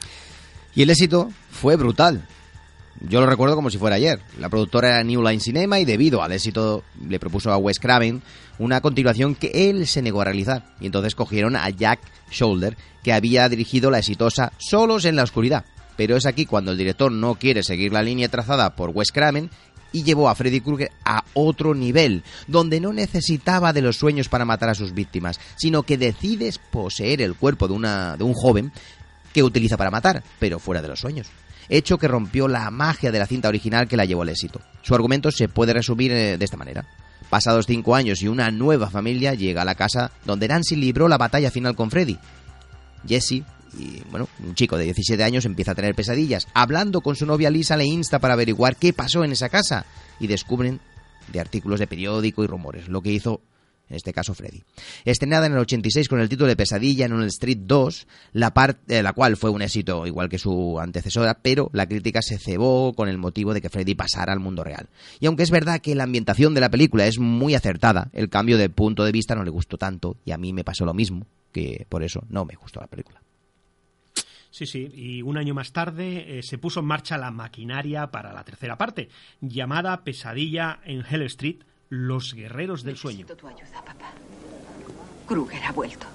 [0.76, 2.28] Y el éxito fue brutal.
[3.00, 4.20] Yo lo recuerdo como si fuera ayer.
[4.40, 8.22] La productora era New Line Cinema y debido al éxito le propuso a Wes Craven
[8.60, 10.76] una continuación que él se negó a realizar.
[10.82, 12.00] Y entonces cogieron a Jack
[12.30, 15.66] Shoulder, que había dirigido la exitosa Solos en la Oscuridad.
[15.96, 19.50] Pero es aquí cuando el director no quiere seguir la línea trazada por Wes Craven
[19.92, 24.46] y llevó a Freddy Krueger a otro nivel, donde no necesitaba de los sueños para
[24.46, 28.72] matar a sus víctimas, sino que decides poseer el cuerpo de, una, de un joven
[29.34, 31.28] que utiliza para matar, pero fuera de los sueños
[31.70, 34.62] hecho que rompió la magia de la cinta original que la llevó al éxito.
[34.82, 36.86] Su argumento se puede resumir de esta manera.
[37.30, 41.18] Pasados cinco años y una nueva familia llega a la casa donde Nancy libró la
[41.18, 42.18] batalla final con Freddy.
[43.08, 43.44] Jesse,
[43.78, 46.48] y, bueno, un chico de 17 años empieza a tener pesadillas.
[46.54, 49.86] Hablando con su novia Lisa le insta para averiguar qué pasó en esa casa
[50.20, 50.80] y descubren
[51.32, 53.42] de artículos de periódico y rumores lo que hizo
[53.90, 54.64] en este caso Freddy.
[55.04, 58.98] Estrenada en el 86 con el título de Pesadilla en el Street 2, la, parte,
[59.00, 62.94] eh, la cual fue un éxito igual que su antecesora, pero la crítica se cebó
[62.94, 64.90] con el motivo de que Freddy pasara al mundo real.
[65.20, 68.58] Y aunque es verdad que la ambientación de la película es muy acertada, el cambio
[68.58, 71.28] de punto de vista no le gustó tanto y a mí me pasó lo mismo,
[71.52, 73.25] que por eso no me gustó la película.
[74.56, 78.32] Sí, sí, y un año más tarde eh, se puso en marcha la maquinaria para
[78.32, 79.10] la tercera parte,
[79.42, 81.58] llamada Pesadilla en Hell Street,
[81.90, 83.26] los guerreros del sueño.
[83.26, 84.14] Tu ayuda, papá.
[85.28, 86.08] Kruger ha vuelto.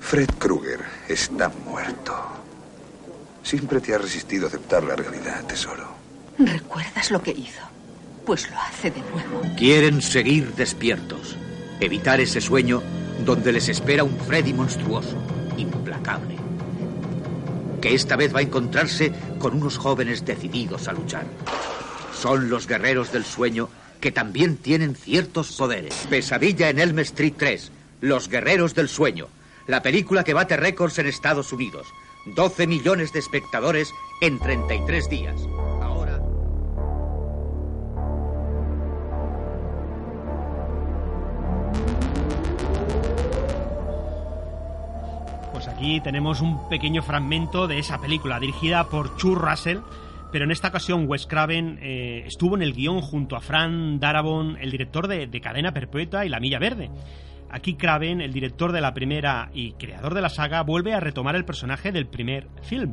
[0.00, 2.16] Fred Krueger está muerto.
[3.42, 5.86] Siempre te ha resistido a aceptar la realidad, tesoro.
[6.38, 7.60] ¿Recuerdas lo que hizo?
[8.24, 9.42] Pues lo hace de nuevo.
[9.58, 11.36] Quieren seguir despiertos.
[11.78, 12.82] Evitar ese sueño
[13.26, 15.18] donde les espera un Freddy monstruoso,
[15.58, 16.37] implacable.
[17.80, 21.26] Que esta vez va a encontrarse con unos jóvenes decididos a luchar.
[22.12, 23.68] Son los guerreros del sueño
[24.00, 26.06] que también tienen ciertos poderes.
[26.08, 27.70] Pesadilla en Elm Street 3.
[28.00, 29.28] Los guerreros del sueño.
[29.66, 31.86] La película que bate récords en Estados Unidos.
[32.26, 35.40] 12 millones de espectadores en 33 días.
[35.82, 36.20] Ahora.
[45.52, 49.78] Pues aquí tenemos un pequeño fragmento de esa película dirigida por Chu Russell
[50.30, 54.58] pero en esta ocasión Wes Craven eh, estuvo en el guion junto a Fran Darabont,
[54.60, 56.90] el director de, de, Cadena Perpetua y La Milla Verde.
[57.50, 61.34] Aquí Craven, el director de la primera y creador de la saga, vuelve a retomar
[61.34, 62.92] el personaje del primer film.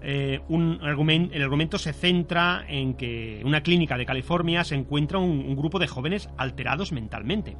[0.00, 5.56] Eh, el argumento se centra en que una clínica de California se encuentra un, un
[5.56, 7.56] grupo de jóvenes alterados mentalmente.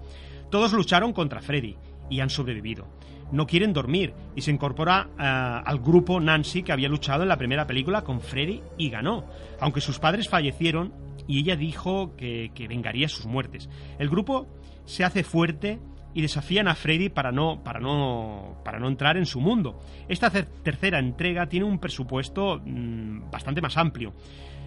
[0.49, 1.77] Todos lucharon contra Freddy
[2.09, 2.87] y han sobrevivido
[3.33, 7.37] no quieren dormir y se incorpora uh, al grupo Nancy que había luchado en la
[7.37, 9.25] primera película con Freddy y ganó,
[9.61, 10.93] aunque sus padres fallecieron
[11.27, 13.69] y ella dijo que, que vengaría sus muertes.
[13.99, 14.49] El grupo
[14.85, 15.79] se hace fuerte
[16.15, 19.79] y desafían a Freddy para no, para no, para no entrar en su mundo.
[20.09, 24.15] Esta tercera entrega tiene un presupuesto mmm, bastante más amplio.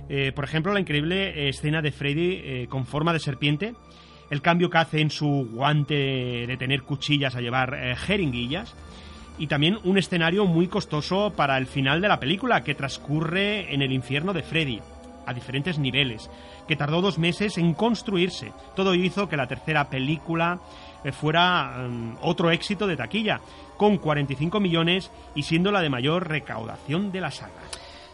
[0.07, 3.73] Eh, por ejemplo, la increíble escena de Freddy eh, con forma de serpiente
[4.31, 5.93] el cambio que hace en su guante
[6.47, 8.73] de tener cuchillas a llevar eh, jeringuillas
[9.37, 13.81] y también un escenario muy costoso para el final de la película, que transcurre en
[13.81, 14.79] el infierno de Freddy,
[15.25, 16.29] a diferentes niveles,
[16.67, 18.53] que tardó dos meses en construirse.
[18.75, 20.59] Todo hizo que la tercera película
[21.03, 23.41] eh, fuera mm, otro éxito de taquilla,
[23.77, 27.61] con 45 millones y siendo la de mayor recaudación de la saga.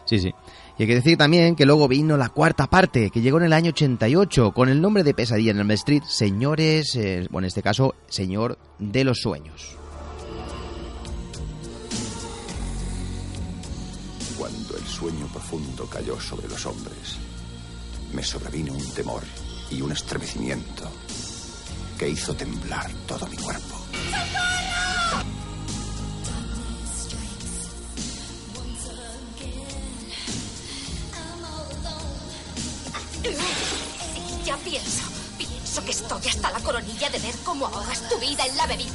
[0.04, 0.32] Sí, sí.
[0.78, 3.52] Y hay que decir también que luego vino la cuarta parte, que llegó en el
[3.52, 7.62] año 88, con el nombre de Pesadilla en el Street, señores, eh, bueno, en este
[7.62, 9.76] caso, Señor de los Sueños.
[14.38, 17.16] Cuando el sueño profundo cayó sobre los hombres,
[18.14, 19.24] me sobrevino un temor
[19.72, 20.88] y un estremecimiento
[21.98, 23.74] que hizo temblar todo mi cuerpo.
[34.44, 35.02] Ya pienso,
[35.36, 38.92] pienso que estoy hasta la coronilla de ver cómo ahogas tu vida en la bebida.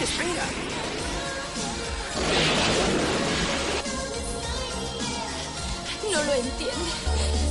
[0.00, 0.44] Espera.
[6.10, 7.43] No lo entiende.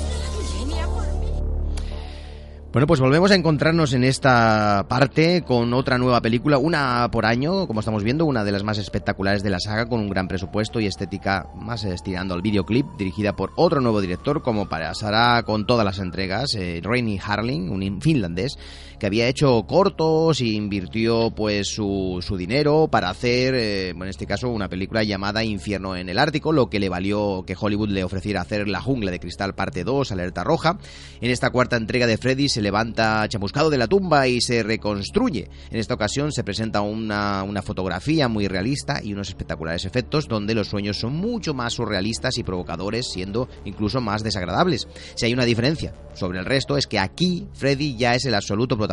[2.74, 7.68] Bueno, pues volvemos a encontrarnos en esta parte con otra nueva película, una por año,
[7.68, 10.80] como estamos viendo, una de las más espectaculares de la saga, con un gran presupuesto
[10.80, 15.86] y estética más estirando al videoclip, dirigida por otro nuevo director, como pasará con todas
[15.86, 18.58] las entregas, eh, Rainy Harling, un finlandés,
[19.04, 24.26] que había hecho cortos y invirtió pues su, su dinero para hacer, eh, en este
[24.26, 28.06] caso, una película llamada Infierno en el Ártico, lo que le valió que Hollywood le
[28.06, 30.78] ofreciera hacer La Jungla de Cristal parte 2, Alerta Roja.
[31.20, 35.50] En esta cuarta entrega de Freddy se levanta chamuscado de la tumba y se reconstruye.
[35.70, 40.56] En esta ocasión se presenta una, una fotografía muy realista y unos espectaculares efectos donde
[40.56, 44.88] los sueños son mucho más surrealistas y provocadores, siendo incluso más desagradables.
[45.16, 48.78] Si hay una diferencia sobre el resto es que aquí Freddy ya es el absoluto
[48.78, 48.92] protagonista,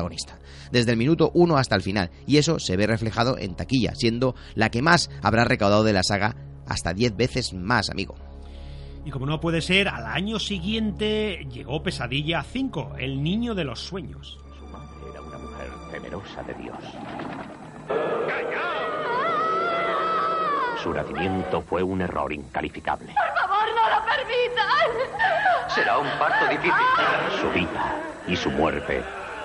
[0.70, 4.34] desde el minuto 1 hasta el final, y eso se ve reflejado en taquilla, siendo
[4.54, 6.36] la que más habrá recaudado de la saga
[6.66, 8.14] hasta 10 veces más, amigo.
[9.04, 13.80] Y como no puede ser, al año siguiente llegó Pesadilla 5, el niño de los
[13.80, 14.38] sueños.
[15.10, 16.78] Era una mujer temerosa de Dios.
[20.82, 23.12] Su nacimiento fue un error incalificable.
[23.14, 25.70] Por favor, no lo permitan.
[25.74, 26.72] Será un parto difícil.
[27.40, 27.96] Su vida
[28.28, 29.02] y su muerte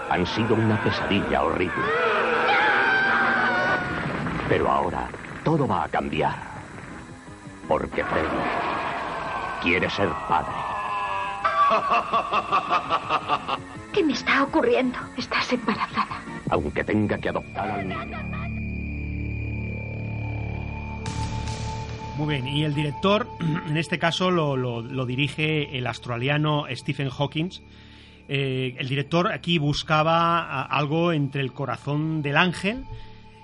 [0.09, 1.83] han sido una pesadilla horrible.
[4.49, 5.07] Pero ahora
[5.43, 6.35] todo va a cambiar.
[7.67, 8.27] Porque Freddy
[9.63, 10.53] quiere ser padre.
[13.93, 14.99] ¿Qué me está ocurriendo?
[15.17, 16.21] Estás embarazada.
[16.49, 18.17] Aunque tenga que adoptar al niño.
[22.17, 23.27] Muy bien, y el director,
[23.67, 27.49] en este caso, lo, lo- lo dirige el australiano Stephen Hawking.
[28.27, 32.83] Eh, el director aquí buscaba algo entre el corazón del ángel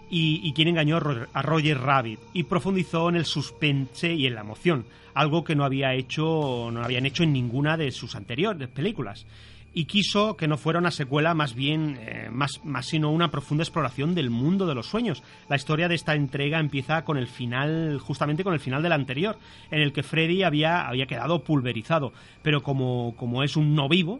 [0.09, 4.35] y, quien engañó a Ro- a Roger Rabbit y profundizó en el suspense y en
[4.35, 8.67] la emoción, algo que no había hecho, no habían hecho en ninguna de sus anteriores
[8.69, 9.25] películas.
[9.73, 13.63] Y quiso que no fuera una secuela, más bien, eh, más, más sino una profunda
[13.63, 15.23] exploración del mundo de los sueños.
[15.47, 18.95] La historia de esta entrega empieza con el final, justamente con el final de la
[18.95, 19.37] anterior,
[19.69, 22.11] en el que Freddy había, había quedado pulverizado.
[22.41, 24.19] Pero como, como es un no vivo,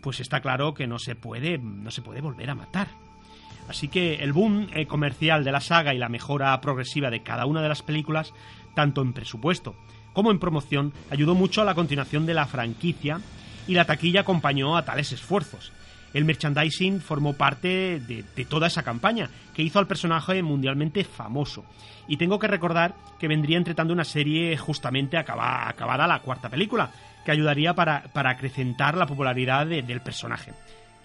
[0.00, 2.88] pues está claro que no se puede, no se puede volver a matar.
[3.68, 7.46] Así que el boom eh, comercial de la saga y la mejora progresiva de cada
[7.46, 8.32] una de las películas,
[8.74, 9.74] tanto en presupuesto
[10.12, 13.20] como en promoción, ayudó mucho a la continuación de la franquicia
[13.68, 15.72] y la taquilla acompañó a tales esfuerzos.
[16.12, 21.64] El merchandising formó parte de, toda esa campaña, que hizo al personaje mundialmente famoso.
[22.08, 26.48] Y tengo que recordar que vendría entre tanto una serie justamente acaba- acabada la cuarta
[26.48, 26.90] película,
[27.24, 30.52] que ayudaría para, para acrecentar la popularidad de- del personaje.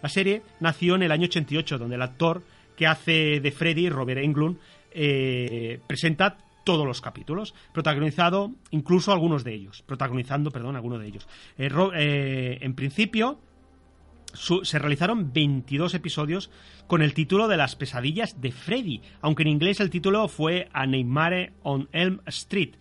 [0.01, 2.43] La serie nació en el año 88, donde el actor
[2.77, 4.57] que hace de Freddy, Robert Englund,
[4.91, 11.27] eh, presenta todos los capítulos, protagonizado incluso algunos de ellos, protagonizando, perdón, algunos de ellos.
[11.57, 13.39] Eh, eh, en principio,
[14.63, 16.49] se realizaron 22 episodios
[16.87, 20.85] con el título de Las pesadillas de Freddy, aunque en inglés el título fue A
[20.85, 22.73] Nightmare on Elm Street,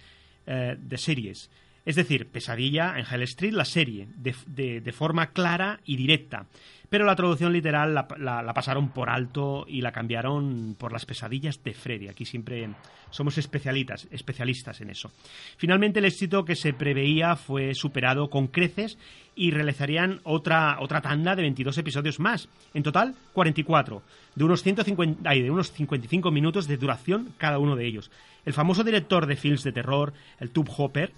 [0.47, 1.51] The Series.
[1.85, 6.47] Es decir, Pesadilla en Hell Street, la serie, de, forma clara y directa.
[6.88, 11.75] Pero la traducción literal la pasaron por alto y la cambiaron por las pesadillas de
[11.75, 12.09] Freddy.
[12.09, 12.68] Aquí siempre
[13.14, 15.12] somos especialistas, especialistas en eso.
[15.57, 18.99] Finalmente el éxito que se preveía fue superado con creces
[19.37, 22.49] y realizarían otra, otra tanda de 22 episodios más.
[22.75, 24.03] En total, 44,
[24.35, 28.11] de unos, 150, ay, de unos 55 minutos de duración cada uno de ellos.
[28.44, 31.12] El famoso director de films de terror, el Tube Hopper,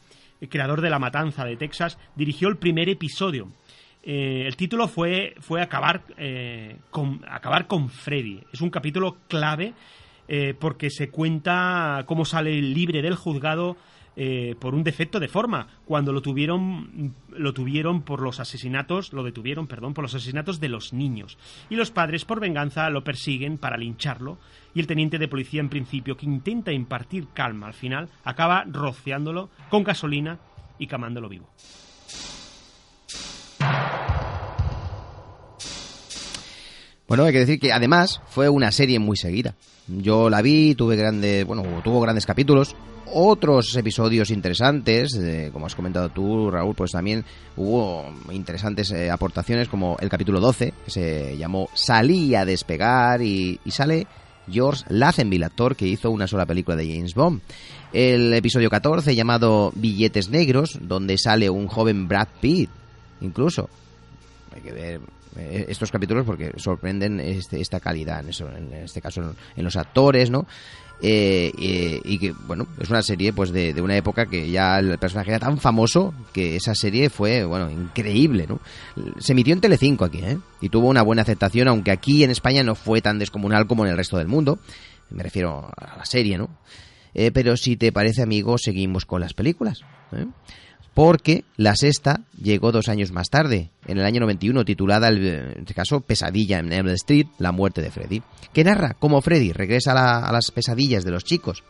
[0.49, 3.49] creador de La Matanza de Texas, dirigió el primer episodio.
[4.09, 8.40] Eh, el título fue, fue acabar, eh, con, acabar con Freddy.
[8.53, 9.75] Es un capítulo clave
[10.29, 13.77] eh, porque se cuenta cómo sale libre del juzgado
[14.61, 19.66] por un defecto de forma cuando lo tuvieron lo tuvieron por los asesinatos lo detuvieron
[19.66, 21.37] perdón por los asesinatos de los niños
[21.68, 24.38] y los padres por venganza lo persiguen para lincharlo
[24.76, 29.48] y el teniente de policía en principio que intenta impartir calma al final acaba rociándolo
[29.70, 30.38] con gasolina
[30.78, 31.48] y camándolo vivo
[37.08, 39.54] Bueno, hay que decir que además fue una serie muy seguida.
[39.86, 42.74] Yo la vi, tuve grandes, bueno, tuvo grandes capítulos,
[43.06, 47.24] otros episodios interesantes, eh, como has comentado tú, Raúl, pues también
[47.56, 53.60] hubo interesantes eh, aportaciones como el capítulo 12, que se llamó Salí a despegar y,
[53.64, 54.08] y sale
[54.50, 57.40] George Lazenby, actor que hizo una sola película de James Bond.
[57.92, 62.70] El episodio 14 llamado Billetes Negros, donde sale un joven Brad Pitt,
[63.20, 63.68] incluso.
[64.54, 65.00] Hay que ver
[65.37, 69.76] eh, estos capítulos porque sorprenden este, esta calidad, en, eso, en este caso en los
[69.76, 70.46] actores, ¿no?
[71.02, 74.78] Eh, eh, y que, bueno, es una serie pues de, de, una época que ya
[74.78, 78.61] el personaje era tan famoso que esa serie fue, bueno, increíble, ¿no?
[79.18, 80.38] Se emitió en Telecinco aquí, ¿eh?
[80.62, 83.90] Y tuvo una buena aceptación, aunque aquí en España no fue tan descomunal como en
[83.90, 84.59] el resto del mundo.
[85.11, 86.48] Me refiero a la serie, ¿no?
[87.18, 89.80] Eh, pero si te parece, amigo, seguimos con las películas.
[90.12, 90.26] ¿eh?
[90.96, 95.74] Porque la sexta llegó dos años más tarde, en el año 91, titulada, en este
[95.74, 98.22] caso, Pesadilla en Elm Street, la muerte de Freddy,
[98.54, 101.64] que narra cómo Freddy regresa a, la, las pesadillas de los chicos.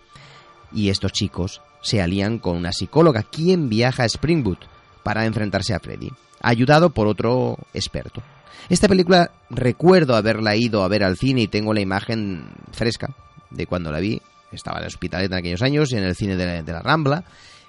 [0.73, 4.59] Y estos chicos se alían con una psicóloga, quien viaja a Springwood
[5.03, 8.23] para enfrentarse a Freddy, ayudado por otro experto.
[8.69, 13.13] Esta película recuerdo haberla ido a ver al cine y tengo la imagen fresca
[13.51, 14.23] de cuando la vi.
[14.53, 17.25] Estaba en el hospital en aquellos años, en el cine de la, de la Rambla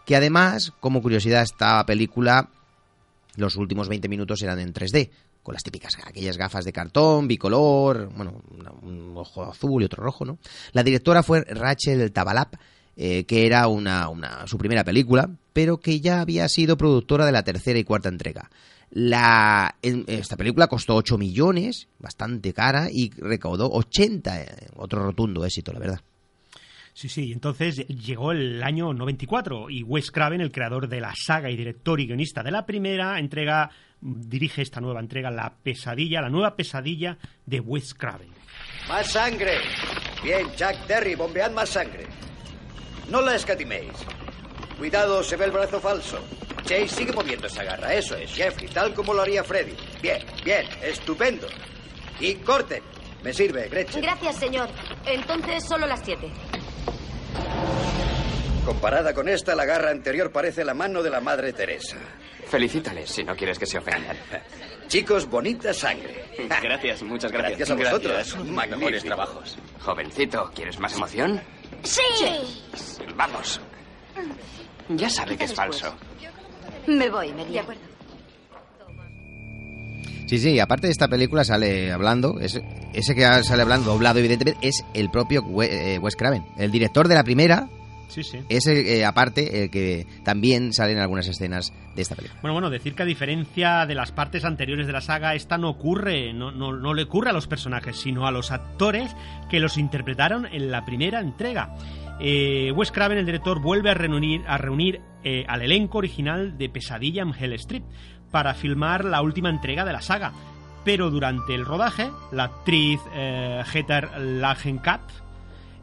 [0.08, 2.50] que además, como curiosidad, esta película,
[3.36, 5.10] los últimos 20 minutos eran en 3D,
[5.44, 8.42] con las típicas, aquellas gafas de cartón, bicolor, bueno,
[8.84, 10.38] un ojo azul y otro rojo, ¿no?
[10.72, 12.54] La directora fue Rachel Tabalap,
[12.96, 17.34] eh, que era una, una, su primera película, pero que ya había sido productora de
[17.34, 18.50] la tercera y cuarta entrega.
[18.90, 25.74] La, esta película costó 8 millones, bastante cara, y recaudó 80, eh, otro rotundo éxito,
[25.74, 26.02] la verdad.
[26.98, 31.48] Sí, sí, entonces llegó el año 94 y Wes Craven, el creador de la saga
[31.48, 33.70] y director y guionista de la primera entrega,
[34.02, 38.32] dirige esta nueva entrega, La Pesadilla, la nueva pesadilla de Wes Craven.
[38.90, 39.60] ¡Más sangre!
[40.24, 42.08] Bien, Jack Terry, bombead más sangre.
[43.12, 43.94] No la escatiméis.
[44.80, 46.18] Cuidado, se ve el brazo falso.
[46.64, 49.76] Chase sigue moviendo esa garra, eso es, Jeffrey, tal como lo haría Freddy.
[50.02, 51.46] Bien, bien, estupendo.
[52.20, 52.82] Y corten.
[53.24, 54.02] Me sirve, Gretchen.
[54.02, 54.68] Gracias, señor.
[55.06, 56.32] Entonces solo las siete.
[58.66, 61.98] Comparada con esta, la garra anterior parece la mano de la Madre Teresa.
[62.50, 64.18] Felicítales si no quieres que se ofendan.
[64.88, 66.26] Chicos, bonita sangre.
[66.62, 67.58] Gracias, muchas gracias.
[67.58, 68.14] Gracias a vosotros.
[68.14, 68.36] Gracias.
[68.46, 69.58] Magníficos Mejores trabajos.
[69.80, 71.42] Jovencito, ¿quieres más emoción?
[71.84, 72.02] Sí.
[73.16, 73.60] Vamos.
[74.90, 75.94] Ya sabe que es falso.
[76.88, 77.87] Me voy, me De acuerdo.
[80.28, 82.62] Sí, sí, aparte de esta película sale hablando, ese,
[82.94, 87.24] ese que sale hablando doblado evidentemente es el propio Wes Craven, el director de la
[87.24, 87.70] primera.
[88.10, 88.40] Sí, sí.
[88.50, 92.40] Es eh, aparte el que también sale en algunas escenas de esta película.
[92.42, 95.70] Bueno, bueno, decir que a diferencia de las partes anteriores de la saga, esta no
[95.70, 99.16] ocurre, no, no, no le ocurre a los personajes, sino a los actores
[99.50, 101.76] que los interpretaron en la primera entrega.
[102.20, 106.70] Eh, Wes Craven, el director, vuelve a reunir, a reunir eh, al elenco original de
[106.70, 107.84] Pesadilla en Hell Street
[108.32, 110.34] para filmar la última entrega de la saga.
[110.84, 114.10] Pero durante el rodaje, la actriz eh, Heather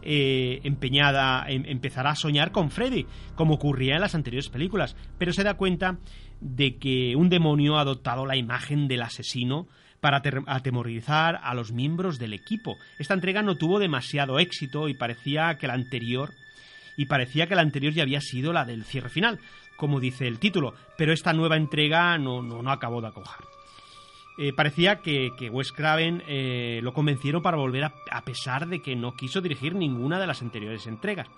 [0.02, 5.32] eh, empeñada, em, empezará a soñar con Freddy, como ocurría en las anteriores películas, pero
[5.32, 5.98] se da cuenta
[6.40, 9.66] de que un demonio ha adoptado la imagen del asesino
[10.00, 12.76] para atemorizar a los miembros del equipo.
[12.98, 16.34] Esta entrega no tuvo demasiado éxito y parecía que la anterior
[16.96, 19.38] y parecía que la anterior ya había sido la del cierre final,
[19.76, 23.38] como dice el título, pero esta nueva entrega no, no, no acabó de acojar.
[24.36, 28.82] Eh, parecía que, que, Wes Craven eh, lo convencieron para volver a, a, pesar de
[28.82, 31.28] que no quiso dirigir ninguna de las anteriores entregas,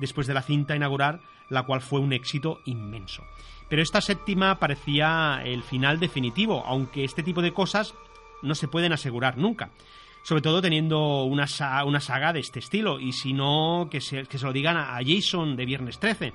[0.00, 3.22] después de la cinta inaugural, la cual fue un éxito inmenso.
[3.68, 7.94] Pero esta séptima parecía el final definitivo, aunque este tipo de cosas
[8.42, 9.70] no se pueden asegurar nunca.
[10.22, 11.46] Sobre todo teniendo una,
[11.84, 14.98] una saga de este estilo, y si no, que se, que se lo digan a
[15.04, 16.32] Jason de Viernes 13,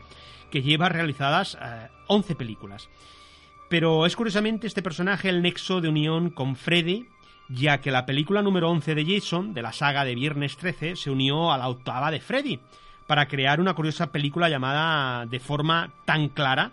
[0.49, 2.89] que lleva realizadas eh, 11 películas.
[3.69, 7.07] Pero es curiosamente este personaje el nexo de unión con Freddy,
[7.49, 11.11] ya que la película número 11 de Jason, de la saga de Viernes 13, se
[11.11, 12.59] unió a la octava de Freddy,
[13.07, 16.71] para crear una curiosa película llamada De forma tan clara.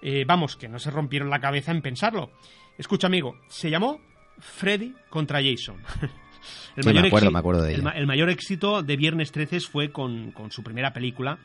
[0.00, 2.30] Eh, vamos, que no se rompieron la cabeza en pensarlo.
[2.76, 4.00] Escucha, amigo, se llamó
[4.38, 5.76] Freddy contra Jason.
[6.80, 7.90] Sí, me acuerdo, me acuerdo de el, ella.
[7.90, 11.38] el mayor éxito de Viernes 13 fue con, con su primera película,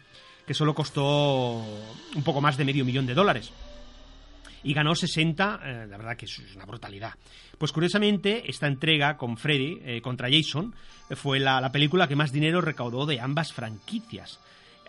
[0.45, 1.63] que solo costó
[2.15, 3.51] un poco más de medio millón de dólares.
[4.63, 7.13] Y ganó 60, eh, la verdad que es una brutalidad.
[7.57, 10.73] Pues curiosamente, esta entrega con Freddy eh, contra Jason
[11.11, 14.39] fue la, la película que más dinero recaudó de ambas franquicias.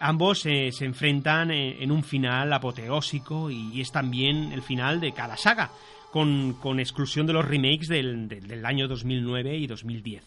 [0.00, 5.36] Ambos eh, se enfrentan en un final apoteósico y es también el final de cada
[5.36, 5.72] saga,
[6.12, 10.24] con, exclusión de los remakes del, año 2009 y 2010.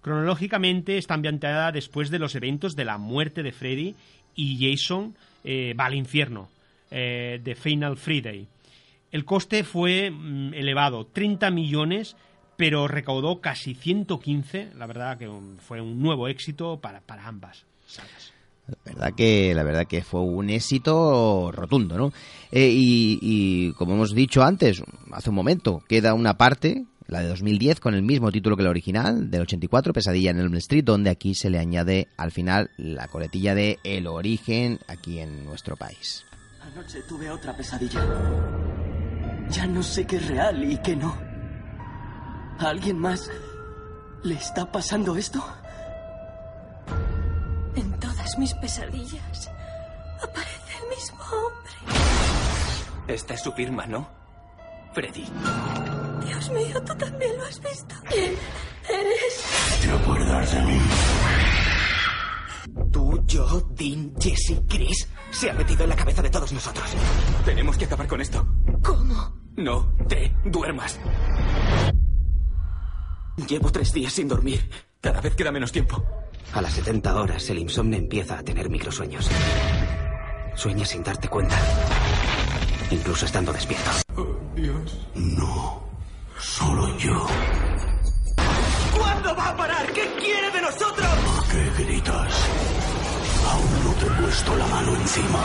[0.00, 3.94] Cronológicamente está ambientada después de los eventos de la muerte de Freddy
[4.36, 6.50] y Jason eh, va al infierno,
[6.90, 8.46] eh, de Final Friday.
[9.10, 12.16] El coste fue mm, elevado, 30 millones,
[12.56, 18.33] pero recaudó casi 115, la verdad que fue un nuevo éxito para, para ambas sagas.
[18.66, 22.12] La verdad que, la verdad que fue un éxito rotundo, ¿no?
[22.50, 27.28] Eh, y, y como hemos dicho antes, hace un momento, queda una parte, la de
[27.28, 31.10] 2010, con el mismo título que el original, del 84, Pesadilla en Elm Street, donde
[31.10, 36.24] aquí se le añade al final la coletilla de El origen aquí en nuestro país.
[36.62, 38.00] Anoche tuve otra pesadilla.
[39.50, 41.14] Ya no sé qué es real y qué no.
[42.58, 43.30] ¿A alguien más
[44.22, 45.44] le está pasando esto?
[47.76, 49.50] En todas mis pesadillas
[50.22, 51.72] aparece el mismo hombre.
[53.08, 54.08] Esta es su firma, ¿no?
[54.92, 55.26] Freddy.
[56.24, 57.94] Dios mío, tú también lo has visto.
[58.08, 58.34] ¿Quién
[58.88, 59.80] eres?
[59.82, 60.80] ¿Te acuerdas de mí?
[62.92, 65.08] Tú, yo, Dean, Jesse, Chris.
[65.30, 66.86] Se ha metido en la cabeza de todos nosotros.
[67.44, 68.46] Tenemos que acabar con esto.
[68.82, 69.36] ¿Cómo?
[69.56, 70.98] No te duermas.
[73.48, 74.70] Llevo tres días sin dormir.
[75.00, 76.02] Cada vez queda menos tiempo.
[76.52, 79.28] A las 70 horas el insomnio empieza a tener microsueños.
[80.54, 81.56] Sueñas sin darte cuenta.
[82.90, 83.90] Incluso estando despierto.
[84.54, 84.98] Dios.
[85.14, 85.82] No,
[86.38, 87.26] solo yo.
[88.96, 89.92] ¿Cuándo va a parar?
[89.92, 91.08] ¿Qué quiere de nosotros?
[91.50, 92.34] ¿Qué gritas?
[93.50, 95.40] Aún no te he puesto la mano encima.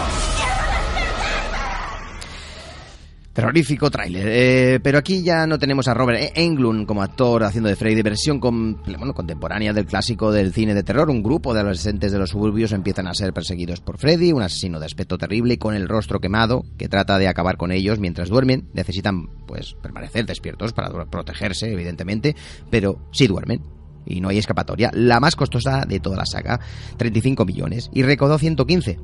[3.39, 4.27] Terrorífico tráiler.
[4.27, 8.41] Eh, pero aquí ya no tenemos a Robert Englund como actor haciendo de Freddy, versión
[8.41, 11.09] bueno, contemporánea del clásico del cine de terror.
[11.09, 14.77] Un grupo de adolescentes de los suburbios empiezan a ser perseguidos por Freddy, un asesino
[14.77, 18.27] de aspecto terrible y con el rostro quemado que trata de acabar con ellos mientras
[18.27, 18.67] duermen.
[18.73, 22.35] Necesitan, pues, permanecer despiertos para protegerse, evidentemente,
[22.69, 23.61] pero sí duermen.
[24.05, 24.91] Y no hay escapatoria.
[24.93, 26.59] La más costosa de toda la saga,
[26.97, 28.99] 35 millones, y recaudó 115.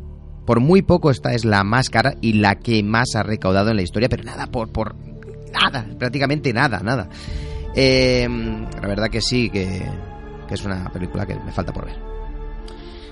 [0.46, 3.78] Por muy poco esta es la más cara y la que más ha recaudado en
[3.78, 4.96] la historia, pero nada, por, por
[5.52, 7.10] nada, prácticamente nada, nada.
[7.76, 8.28] Eh,
[8.82, 9.84] la verdad que sí, que,
[10.48, 12.15] que es una película que me falta por ver.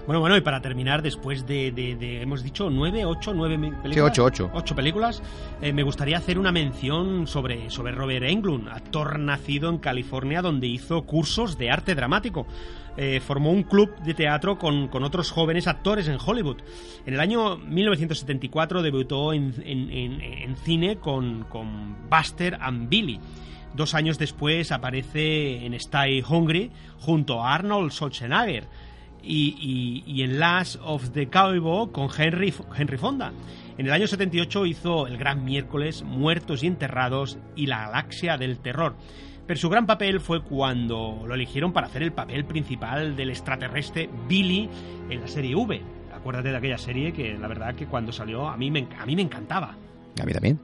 [0.05, 3.93] Bueno, bueno, y para terminar, después de, de- de- hemos dicho, nueve, ocho, nueve películas.
[3.93, 4.51] Sí, ocho, ocho.
[4.53, 5.23] Ocho películas.
[5.61, 10.67] eh, me gustaría hacer una mención sobre, sobre Robert Englund, actor nacido en California donde
[10.67, 12.45] hizo cursos de arte dramático.
[12.97, 16.57] Eh, formó un club de teatro con, con otros jóvenes actores en Hollywood.
[17.05, 23.19] En el año 1974 debutó en, en- en- en cine con, con Buster and Billy.
[23.73, 28.65] Dos años después aparece en Stay Hungry junto a Arnold Schwarzenegger
[29.23, 33.31] y, y- y en Last of the Cowboy con Henry, Henry Fonda.
[33.77, 38.59] En el año 78 hizo El Gran Miércoles, Muertos y Enterrados y La Galaxia del
[38.59, 38.95] Terror.
[39.47, 44.09] Pero su gran papel fue cuando lo eligieron para hacer el papel principal del extraterrestre
[44.27, 44.69] Billy
[45.09, 45.81] en la serie V.
[46.15, 49.15] Acuérdate de aquella serie que la verdad que cuando salió a mí me, a mí
[49.15, 49.75] me encantaba.
[50.21, 50.59] A mí también.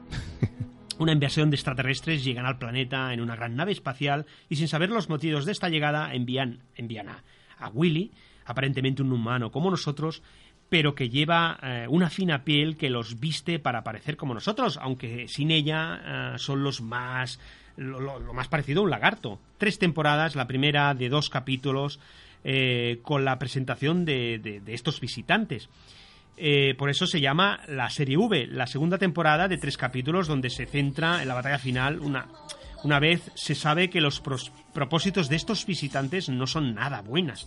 [1.00, 4.90] Una invasión de extraterrestres llegan al planeta en una gran nave espacial y sin saber
[4.90, 7.24] los motivos de esta llegada envían, envían a,
[7.58, 8.12] a Willy,
[8.50, 10.24] aparentemente un humano como nosotros,
[10.70, 15.28] pero que lleva eh, una fina piel que los viste para parecer como nosotros, aunque
[15.28, 17.40] sin ella eh, son los más
[17.78, 19.40] lo, más parecido a un lagarto.
[19.60, 22.00] Tres temporadas, la primera de dos capítulos,
[22.44, 25.70] eh, con la presentación de, estos visitantes.
[26.78, 30.66] Por eso se llama la serie V, la segunda temporada de tres capítulos donde se
[30.66, 32.30] centra en la batalla final una,
[32.84, 34.22] una vez se sabe que los
[34.74, 37.46] propósitos de estos visitantes no son nada buenas.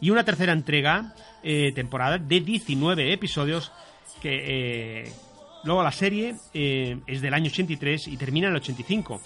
[0.00, 3.72] Y una tercera entrega, eh, temporada de 19 episodios,
[4.20, 5.12] que eh,
[5.64, 9.20] luego la serie eh, es del año 83 y termina en el 85.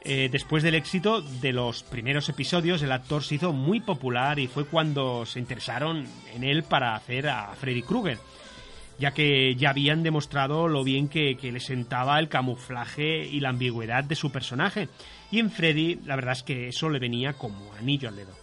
[0.00, 4.46] Eh, después del éxito de los primeros episodios, el actor se hizo muy popular y
[4.46, 8.18] fue cuando se interesaron en él para hacer a Freddy Krueger,
[8.98, 13.48] ya que ya habían demostrado lo bien que, que le sentaba el camuflaje y la
[13.48, 14.88] ambigüedad de su personaje.
[15.32, 18.34] Y en Freddy, la verdad es que eso le venía como anillo al dedo.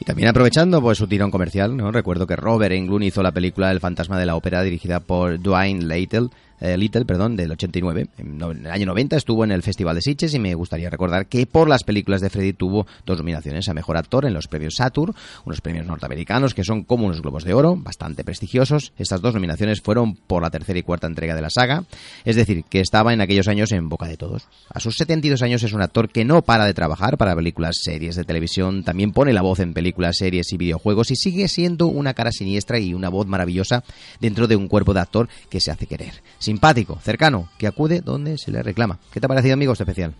[0.00, 1.92] Y también aprovechando pues su tirón comercial, ¿no?
[1.92, 5.84] Recuerdo que Robert Englund hizo la película El fantasma de la ópera dirigida por Dwayne
[5.84, 6.30] Little,
[6.60, 8.08] eh, Little, perdón, del 89.
[8.18, 10.90] En, no- en el año 90 estuvo en el Festival de Sitges y me gustaría
[10.90, 14.48] recordar que por las películas de Freddy tuvo dos nominaciones a Mejor Actor en los
[14.48, 18.92] premios Saturn, unos premios norteamericanos que son como unos globos de oro, bastante prestigiosos.
[18.98, 21.84] Estas dos nominaciones fueron por la tercera y cuarta entrega de la saga,
[22.24, 24.46] es decir, que estaba en aquellos años en boca de todos.
[24.72, 28.16] A sus 72 años es un actor que no para de trabajar para películas, series
[28.16, 32.14] de televisión, también pone la voz en películas, series y videojuegos y sigue siendo una
[32.14, 33.84] cara siniestra y una voz maravillosa
[34.20, 36.14] dentro de un cuerpo de actor que se hace querer.
[36.50, 38.98] Simpático, cercano, que acude donde se le reclama.
[39.12, 40.14] ¿Qué te ha parecido, amigo, este especial?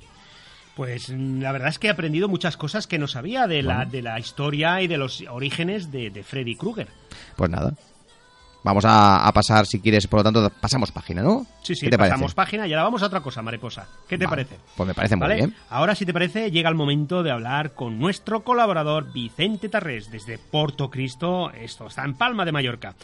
[0.76, 3.85] Pues mm, la verdad es que he aprendido muchas cosas que no sabía de, la,
[3.85, 6.87] de la historia y de los orígenes de, de Freddy Krueger.
[7.35, 7.74] Pues nada.
[8.62, 11.47] Vamos a, a pasar, si quieres, por lo tanto, pasamos página, ¿no?
[11.64, 12.37] Sí, sí, ¿Qué te pasamos parece?
[12.37, 13.89] página y ahora vamos a otra cosa, Mariposa.
[14.07, 14.62] ¿Qué te Vale, parece?
[14.76, 15.35] Pues me parece muy ¿Vale?
[15.35, 15.57] bien.
[15.68, 20.39] Ahora, si te parece, llega el momento de hablar con nuestro colaborador Vicente Tarrés desde
[20.39, 22.95] Porto Cristo, esto está en Palma de Mallorca,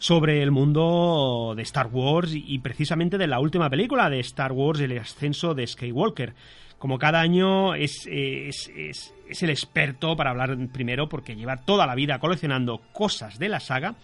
[0.00, 4.80] sobre el mundo de Star Wars y precisamente de la última película de Star Wars,
[4.80, 6.34] El ascenso de Skywalker.
[6.78, 11.94] Como cada año es, es, es- el experto para hablar primero porque lleva toda la
[11.94, 13.96] vida coleccionando cosas de la saga,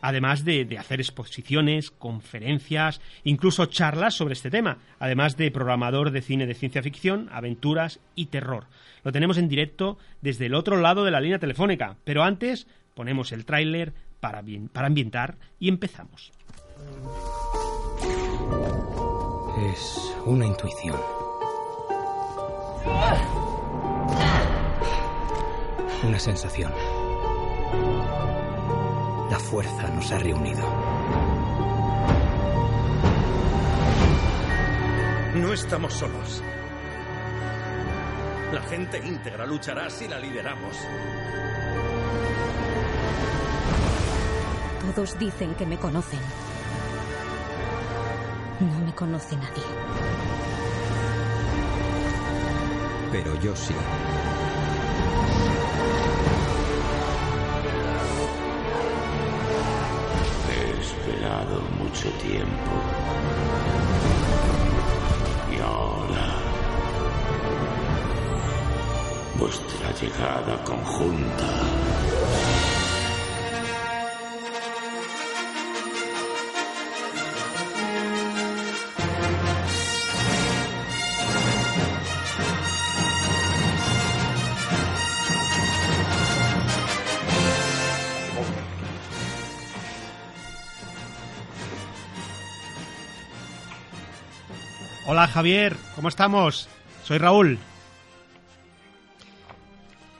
[0.00, 6.22] además de, de hacer exposiciones, conferencias, incluso charlas sobre este tema, además de programador de
[6.22, 8.68] cine de ciencia ficción, aventuras y terror.
[9.04, 13.30] Lo tenemos en directo desde el otro lado de la línea telefónica, pero antes ponemos
[13.32, 13.92] el tráiler
[14.22, 16.30] para, bien- para ambientar y empezamos.
[19.74, 20.96] Es una intuición.
[26.04, 26.72] Una sensación.
[29.28, 30.62] La fuerza nos ha reunido.
[35.34, 36.42] No estamos solos.
[38.52, 40.76] La gente íntegra luchará si la lideramos.
[44.94, 46.20] Todos dicen que me conocen.
[48.60, 49.62] No me conoce nadie.
[53.10, 53.74] Pero yo sí.
[60.50, 62.70] He esperado mucho tiempo.
[65.50, 66.34] Y ahora.
[69.38, 72.71] Vuestra llegada conjunta.
[95.22, 96.68] Hola Javier, ¿cómo estamos?
[97.04, 97.56] Soy Raúl.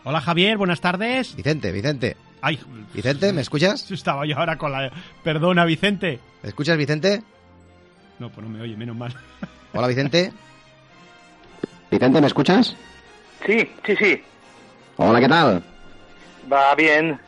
[0.05, 1.35] Hola Javier, buenas tardes.
[1.35, 2.17] Vicente, Vicente.
[2.41, 2.61] Ay,
[2.95, 3.91] Vicente, ¿me escuchas?
[3.91, 4.93] estaba yo ahora con la...
[5.25, 6.21] Perdona, Vicente.
[6.45, 7.21] ¿Me escuchas, Vicente?
[8.21, 9.13] No, pues no me oye, menos mal.
[9.73, 10.33] Hola, Vicente.
[11.91, 12.77] Vicente, ¿me escuchas?
[13.45, 14.23] Sí, sí, sí.
[14.99, 15.65] Hola, ¿qué tal?
[16.53, 17.19] Va bien.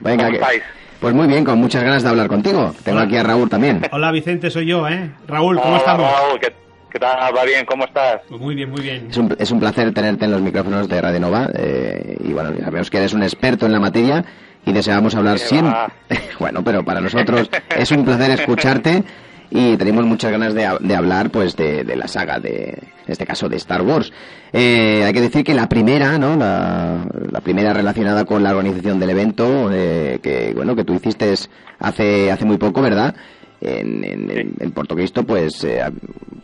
[0.00, 0.62] Venga, ¿Cómo estáis?
[0.98, 2.74] Pues muy bien, con muchas ganas de hablar contigo.
[2.84, 3.82] Tengo aquí a Raúl también.
[3.92, 5.10] Hola Vicente, soy yo, ¿eh?
[5.26, 6.10] Raúl, ¿cómo Hola, estamos?
[6.10, 7.36] Raúl, ¿qué, qué tal?
[7.36, 7.64] ¿Va bien?
[7.66, 8.20] ¿Cómo estás?
[8.28, 9.08] Pues muy bien, muy bien.
[9.10, 11.48] Es un, es un placer tenerte en los micrófonos de Radio Nova.
[11.54, 14.24] eh, y bueno, sabemos que eres un experto en la materia
[14.64, 15.74] y deseamos hablar siempre.
[16.38, 19.02] bueno, pero para nosotros es un placer escucharte
[19.50, 22.68] y tenemos muchas ganas de, de hablar pues de, de la saga, de,
[23.06, 24.12] en este caso de Star Wars.
[24.52, 26.36] Eh, hay que decir que la primera, ¿no?
[26.36, 26.98] La,
[27.30, 31.32] la primera relacionada con la organización del evento, eh, que bueno, que tú hiciste
[31.78, 33.14] hace, hace muy poco, ¿verdad?
[33.60, 35.82] En, en, en- en Puerto Cristo, pues eh,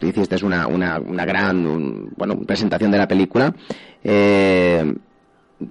[0.00, 3.54] tú hiciste una, una, una gran un- bueno, presentación de la película.
[4.02, 4.94] Eh,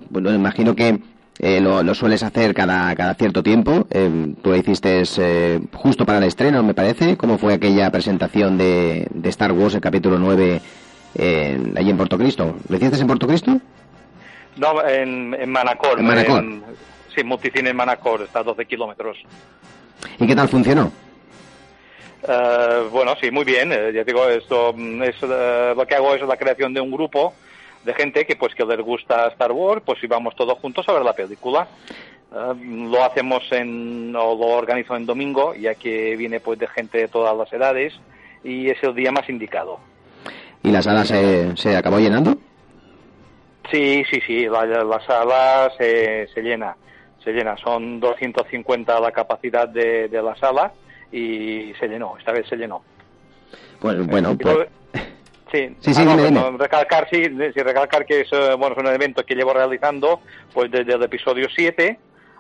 [0.09, 0.99] bueno, imagino que
[1.39, 3.87] eh, lo, lo sueles hacer cada, cada cierto tiempo.
[3.91, 7.17] Eh, tú lo hiciste eh, justo para el estreno, me parece.
[7.17, 10.61] ¿Cómo fue aquella presentación de, de Star Wars, el capítulo 9,
[11.15, 12.55] en- allí en Puerto Cristo?
[12.69, 13.59] ¿Lo hiciste en Puerto Cristo?
[14.57, 15.99] No, en, en Manacor.
[15.99, 16.45] En Manacor.
[17.13, 19.17] sí, multicine en Manacor, está a 12 kilómetros.
[20.19, 20.91] ¿Y qué tal funcionó?
[22.26, 23.71] Eh, bueno, sí, muy bien.
[23.71, 26.91] eh, ya digo, esto mm, es eh, lo que hago es la creación de un
[26.91, 27.34] grupo
[27.84, 31.03] de gente que pues que les gusta Star Wars, pues íbamos todos juntos a ver
[31.03, 31.67] la película.
[32.34, 32.53] Eh,
[32.89, 37.07] lo hacemos en, o lo organizo en domingo, ya que viene pues de gente de
[37.09, 37.93] todas las edades
[38.43, 39.80] y es el día más indicado.
[40.63, 42.38] ¿Y la sala se, se acabó llenando?
[43.69, 46.76] Sí, sí, sí, la, la sala se, se llena,
[47.21, 47.57] se llena.
[47.57, 50.71] Son 250 la capacidad de, de la sala
[51.14, 52.82] y se llenó, esta vez se llenó.
[53.80, 54.68] Pues bueno, pues,
[55.51, 56.57] Sí, Sí, sí, Ah, no, dime, bueno, dime.
[56.57, 60.22] recalcar, sí, sí, recalcar que es, eh, bueno, es un evento que llevo realizando
[60.53, 61.99] pues desde el episodio 7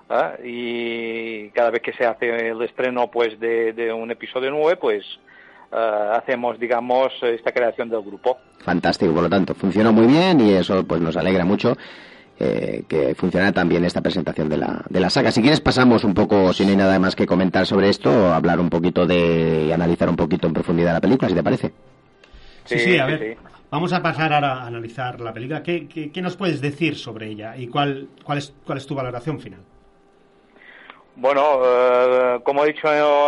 [0.09, 0.33] ¿ah?
[0.43, 5.03] y cada vez que se hace el estreno pues de, de un episodio 9 pues
[5.71, 8.39] eh, hacemos digamos esta creación del grupo.
[8.65, 11.77] Fantástico, por lo tanto, funcionó muy bien y eso pues nos alegra mucho
[12.39, 15.31] eh, que funcionara también esta presentación de la, de la saga.
[15.31, 18.59] Si quieres pasamos un poco, si no hay nada más que comentar sobre esto, hablar
[18.59, 21.71] un poquito de y analizar un poquito en profundidad la película, si te parece.
[22.65, 23.37] Sí, sí, a ver.
[23.69, 25.63] Vamos a pasar ahora a analizar la película.
[25.63, 28.93] ¿Qué, qué, qué nos puedes decir sobre ella y cuál, cuál, es, cuál es tu
[28.93, 29.61] valoración final?
[31.15, 32.87] Bueno, eh, como he dicho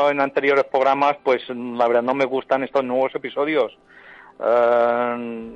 [0.10, 3.78] en anteriores programas, pues la verdad no me gustan estos nuevos episodios.
[4.40, 5.50] Eh,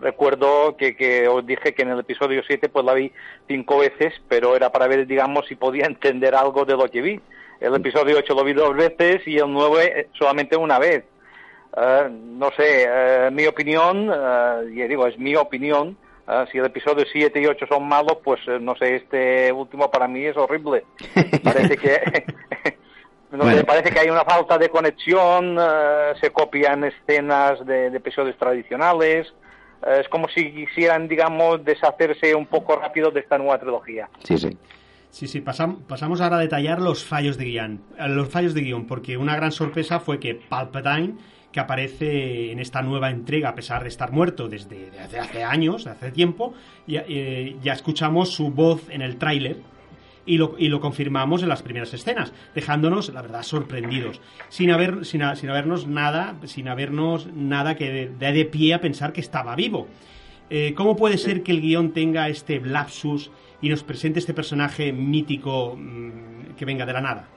[0.00, 3.12] recuerdo que, que os dije que en el episodio 7 pues la vi
[3.48, 7.20] cinco veces, pero era para ver, digamos, si podía entender algo de lo que vi.
[7.60, 11.04] El episodio 8 lo vi dos veces y el 9 solamente una vez.
[11.76, 15.96] Eh, no sé, eh, mi opinión, eh, ya digo, es mi opinión.
[16.28, 19.90] eh, si el episodio 7 y 8 son malos, pues eh, no sé, este último
[19.90, 20.84] para mí es horrible.
[21.44, 22.24] Parece que,
[23.30, 23.62] no Bueno.
[23.64, 29.32] parece que hay una falta de conexión, eh, se copian escenas de, de episodios tradicionales.
[29.86, 34.08] Eh, es como si quisieran, digamos, deshacerse un poco rápido de esta nueva trilogía.
[34.22, 34.56] Sí, sí.
[35.10, 37.80] Sí, sí, pasam- pasamos ahora a detallar los fallos de guion.
[37.98, 41.14] Eh, Los fallos de guion, porque una gran sorpresa fue que Palpatine,
[41.52, 45.84] que aparece en esta nueva entrega, a pesar de estar muerto desde, desde hace años,
[45.84, 46.52] de hace tiempo,
[46.86, 49.56] ya, eh, ya escuchamos su voz en el tráiler
[50.26, 55.04] y lo, y lo confirmamos en las primeras escenas, dejándonos, la verdad, sorprendidos, sin, haber,
[55.04, 59.20] sin, ha- sin habernos nada, sin habernos nada que dé de pie a pensar que
[59.20, 59.86] estaba vivo.
[60.50, 63.30] Eh, ¿Cómo puede ser que el guion tenga este lapsus
[63.62, 67.28] y nos presente este personaje mítico mm, que venga de la nada?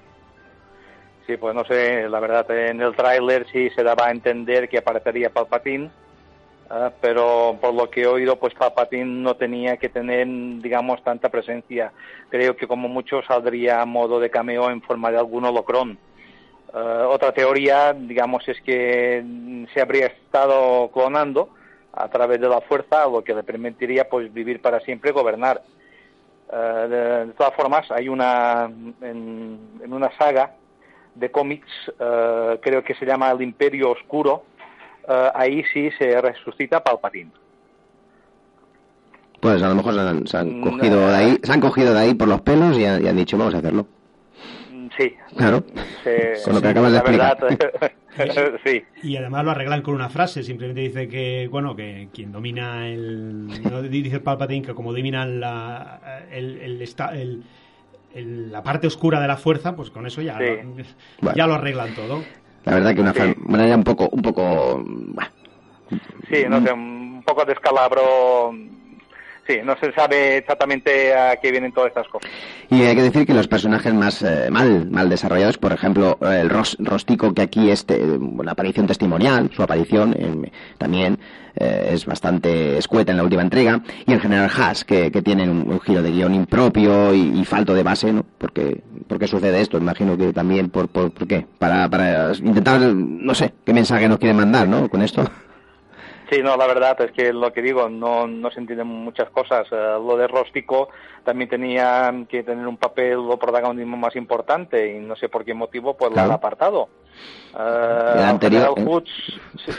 [1.26, 4.80] Sí, pues no sé, la verdad, en el tráiler sí se daba a entender que
[4.80, 5.92] aparecería Palpatine,
[6.70, 10.28] ah, pero por lo que he oído, pues Palpatine no tenía que tener,
[10.62, 11.92] digamos, tanta presencia.
[12.30, 15.98] Creo que como mucho saldría a modo de cameo en forma de algún holocrón.
[16.74, 19.24] Ah, otra teoría, digamos, es que
[19.74, 21.50] se habría estado clonando
[21.94, 25.62] a través de la fuerza, lo que le permitiría, pues, vivir para siempre y gobernar.
[26.52, 28.66] Ah, de, todas formas, hay una,
[29.02, 30.56] en, en una saga
[31.16, 31.68] de cómics,
[32.62, 34.44] creo que se llama El Imperio Oscuro,
[35.10, 37.32] eh, ahí sí se resucita Palpatine.
[39.40, 41.94] Pues a lo mejor se han, se han Mm, cogido de ahí, se han cogido
[41.94, 43.88] de ahí por los pelos y han, y han dicho vamos a hacerlo.
[44.72, 45.14] Mm, Sí.
[45.38, 45.64] Claro.
[46.04, 47.38] Se- Con lo que acabas de la explicar.
[48.18, 48.84] verdad, sí.
[49.04, 53.48] Y además lo arreglan con una frase, simplemente dice que, bueno, que quien domina el...
[53.64, 57.44] no dice el Palpatine que como dominan la, el, el esta- el-
[58.14, 60.44] el- la parte oscura de la fuerza, pues con eso ya, Sí.
[60.44, 60.84] lo,
[61.22, 61.38] Bueno.
[61.38, 62.24] ya lo arreglan todo.
[62.66, 65.32] La verdad que una fa- manera un poco, un poco, bah,
[66.32, 68.54] Sí, no sé, un poco de escalabro.
[69.50, 72.30] Sí, no se sabe exactamente a qué vienen todas estas cosas.
[72.70, 76.42] Y hay que decir que los personajes más eh, mal, mal desarrollados, por ejemplo, eh,
[76.42, 81.18] el ros- Rostico, que aquí es una aparición testimonial, su aparición eh, también
[81.56, 85.50] eh, es bastante escueta en la última entrega, y en general Haas, que, que tienen
[85.50, 88.24] un, giro de guion impropio y, falto de base, ¿no?
[88.38, 89.80] Porque, ¿Por qué sucede esto?
[89.80, 91.48] Imagino que también por, por, ¿por qué?
[91.58, 94.88] Para, para intentar, no sé, qué mensaje nos quieren mandar, ¿no?
[94.90, 95.28] Con esto.
[96.30, 99.68] Sí, no, la verdad es que lo que digo, no, no se entienden muchas cosas.
[99.72, 100.90] Eh, lo de Róstico
[101.24, 105.54] también tenía que tener un papel o protagonismo más importante y no sé por qué
[105.56, 106.30] motivo pues lo Claro.
[106.30, 106.90] han apartado.
[107.54, 108.86] Eh, El al anterior, General ¿eh?
[108.86, 109.72] Hoods, sí,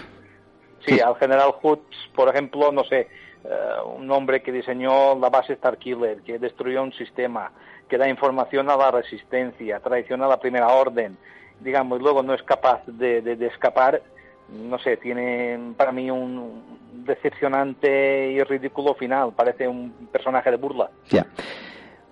[0.87, 3.07] sí, al General Hoods, por ejemplo, no sé,
[3.45, 3.49] eh,
[3.97, 7.53] un hombre que diseñó la base Starkiller, que destruyó un sistema,
[7.89, 11.17] que da información a la resistencia, traiciona a la primera orden,
[11.61, 14.03] digamos, y luego no es capaz de, de- de escapar,
[14.53, 16.63] no sé, tiene para mí un
[17.05, 20.91] decepcionante y ridículo final, parece un personaje de burla.
[21.11, 21.27] Ya.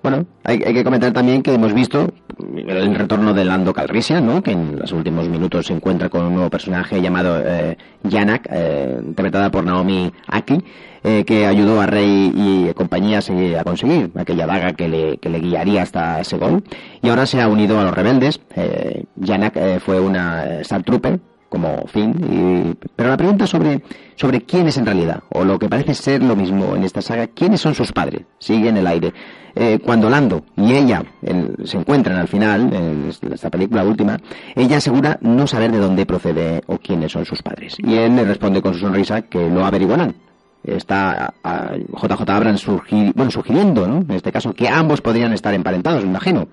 [0.01, 2.09] Bueno, hay, que comentar también que hemos visto
[2.39, 4.41] el retorno de Lando Calrissian, ¿no?
[4.43, 8.97] Que en los últimos minutos se encuentra con un nuevo personaje llamado eh, Yanak, eh,
[9.05, 10.65] interpretada por Naomi Aki,
[11.03, 15.19] eh, que ayudó a Rey y compañía a, seguir- a conseguir aquella daga que le,
[15.19, 16.63] que le guiaría hasta ese gol.
[17.03, 18.41] Y ahora se ha unido a los rebeldes.
[18.55, 21.19] Eh, Yanak eh, fue una eh, Star Trooper,
[21.49, 23.83] como Finn, y- pero la pregunta sobre,
[24.17, 27.29] sobre quién es en realidad, o lo que parece ser lo mismo en esta saga,
[27.29, 29.13] quiénes son sus padres, sigue en el aire.
[29.55, 34.19] Eh, cuando Lando y ella el- se encuentran al final, en esta película última,
[34.55, 37.77] ella asegura no saber de dónde procede o quiénes son sus padres.
[37.79, 40.15] Y él le responde con su sonrisa que lo averiguarán.
[40.63, 42.67] Está a, a JJ Abrams
[43.15, 43.99] bueno, sugiriendo, ¿no?
[43.99, 46.49] En este caso, que ambos podrían estar emparentados, me imagino.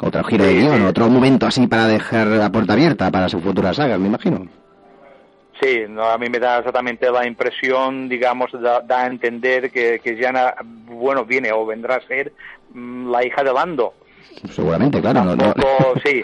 [0.00, 3.72] Otro giro de guion, otro momento así para dejar la puerta abierta para su futura
[3.72, 4.46] saga, me imagino.
[5.60, 10.00] Sí, no, a mí me da exactamente la impresión, digamos, da, da a entender que,
[10.04, 12.32] que Jana, bueno, viene o vendrá a ser
[12.74, 13.94] mm, la hija de Lando.
[14.50, 15.24] Seguramente, claro.
[15.24, 15.54] no-
[16.04, 16.22] sí.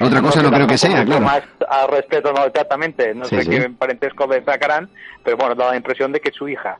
[0.00, 1.20] Otra cosa no creo que sea, claro.
[1.24, 3.14] Más al respeto, no exactamente.
[3.14, 3.50] No Sí, sé sí.
[3.50, 4.88] qué parentesco le sacarán,
[5.22, 6.76] pero bueno, da la impresión de que es su hija.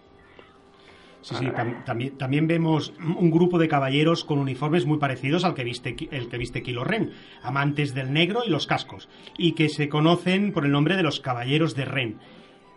[1.22, 5.54] Sí, sí, tam- también, también vemos un grupo de caballeros con uniformes muy parecidos al
[5.54, 7.10] que viste el que viste Kilo Ren,
[7.42, 11.20] amantes del negro y los cascos, y que se conocen por el nombre de los
[11.20, 12.16] caballeros de Ren.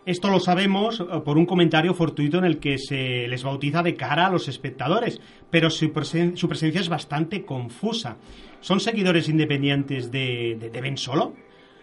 [0.06, 3.96] Esto lo sabemos eh, por un comentario fortuito en el que se les bautiza de
[3.96, 5.18] cara a los espectadores,
[5.50, 8.18] pero su, presen- su presencia es bastante confusa.
[8.60, 11.32] ¿Son seguidores independientes de, de, de Ben Solo?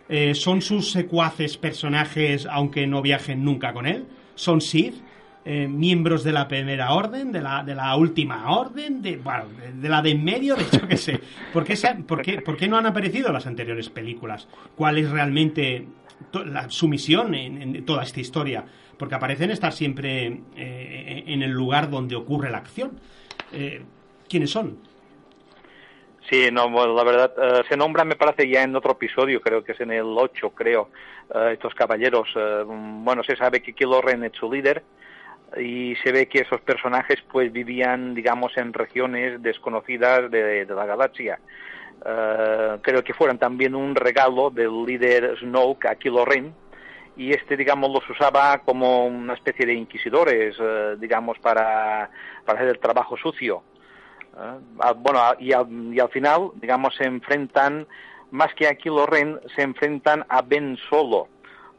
[0.07, 4.05] Eh, ¿Son sus secuaces personajes aunque no viajen nunca con él?
[4.35, 4.95] ¿Son Sith?
[5.43, 7.31] Eh, ¿Miembros de la primera orden?
[7.31, 9.01] ¿De la, de la última orden?
[9.01, 10.55] De, bueno, de, la de en medio?
[10.55, 11.19] De hecho, que sé.
[11.51, 14.47] ¿Por qué, se- por, qué, no han aparecido las anteriores películas?
[14.75, 15.87] ¿Cuál es realmente
[16.67, 18.63] su misión en, toda esta historia?
[18.97, 22.99] Porque aparecen estar siempre eh, en el lugar donde ocurre la acción.
[23.51, 23.81] Eh,
[24.29, 24.77] ¿Quiénes son?
[26.29, 29.71] Sí, no, la verdad, eh, se nombra, me parece, ya en otro episodio, creo que
[29.71, 30.89] es en el 8, creo,
[31.33, 32.29] eh, estos caballeros.
[32.35, 34.83] eh, bueno, se sabe que Kylo Ren es su líder
[35.57, 41.39] y se ve que esos personajes pues vivían, digamos, en regiones desconocidas de, la galaxia.
[42.05, 46.53] Eh, creo que fueran también un regalo del líder Snoke a Kylo Ren
[47.17, 52.09] y este, digamos, los usaba como una especie de inquisidores, eh, digamos, para,
[52.45, 53.63] para hacer el trabajo sucio.
[54.37, 54.93] ¿eh?
[54.97, 57.85] Bueno, y al, y al final, digamos, se enfrentan,
[58.31, 61.27] más que a Kylo Ren, se enfrentan a Ben Solo,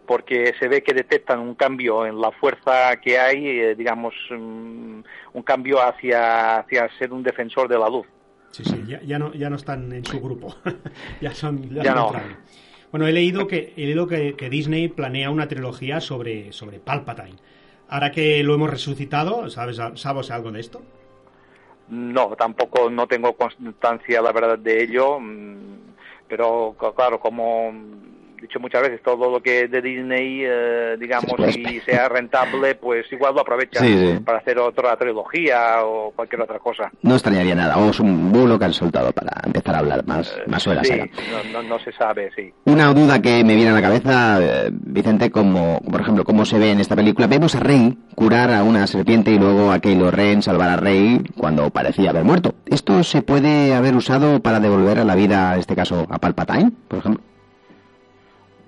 [0.06, 5.00] porque se ve que detectan un cambio en la fuerza que hay, eh, digamos, mm,
[5.34, 8.06] un cambio hacia, hacia ser un defensor de la luz.
[8.50, 10.54] Sí, sí, ya, ya no, ya no están en su grupo.
[11.20, 11.70] ya son.
[11.70, 12.12] Ya, no.
[12.90, 17.38] Bueno, he leído que he leído que, que Disney planea una trilogía sobre, sobre Palpatine.
[17.88, 20.82] Ahora que lo hemos resucitado, ¿sabes, ¿sabes algo de esto?
[21.88, 25.94] No, tampoco no tengo constancia, la verdad, de ello, mm,
[26.28, 27.70] pero claro, como
[28.42, 32.74] dicho muchas veces, todo lo que es de Disney, eh, digamos, Pues- si sea rentable,
[32.74, 34.18] pues igual lo Sí, sí.
[34.24, 36.90] para hacer otra trilogía o cualquier otra cosa.
[37.02, 37.76] No extrañaría nada.
[37.78, 40.84] O es un bulo que han soltado para empezar a hablar más, más sobre la
[40.84, 41.06] sí, saga.
[41.52, 42.52] no, no, no se sabe, sí.
[42.64, 46.58] Una duda que me viene a la cabeza, eh, Vicente, como por ejemplo, cómo se
[46.58, 47.26] ve en esta película.
[47.26, 51.20] Vemos a Rey curar a una serpiente y luego a Kylo Ren salvar a Rey
[51.36, 52.54] cuando parecía haber muerto.
[52.66, 56.72] ¿Esto se puede haber usado para devolver a la vida, en este caso, a Palpatine,
[56.88, 57.22] por ejemplo?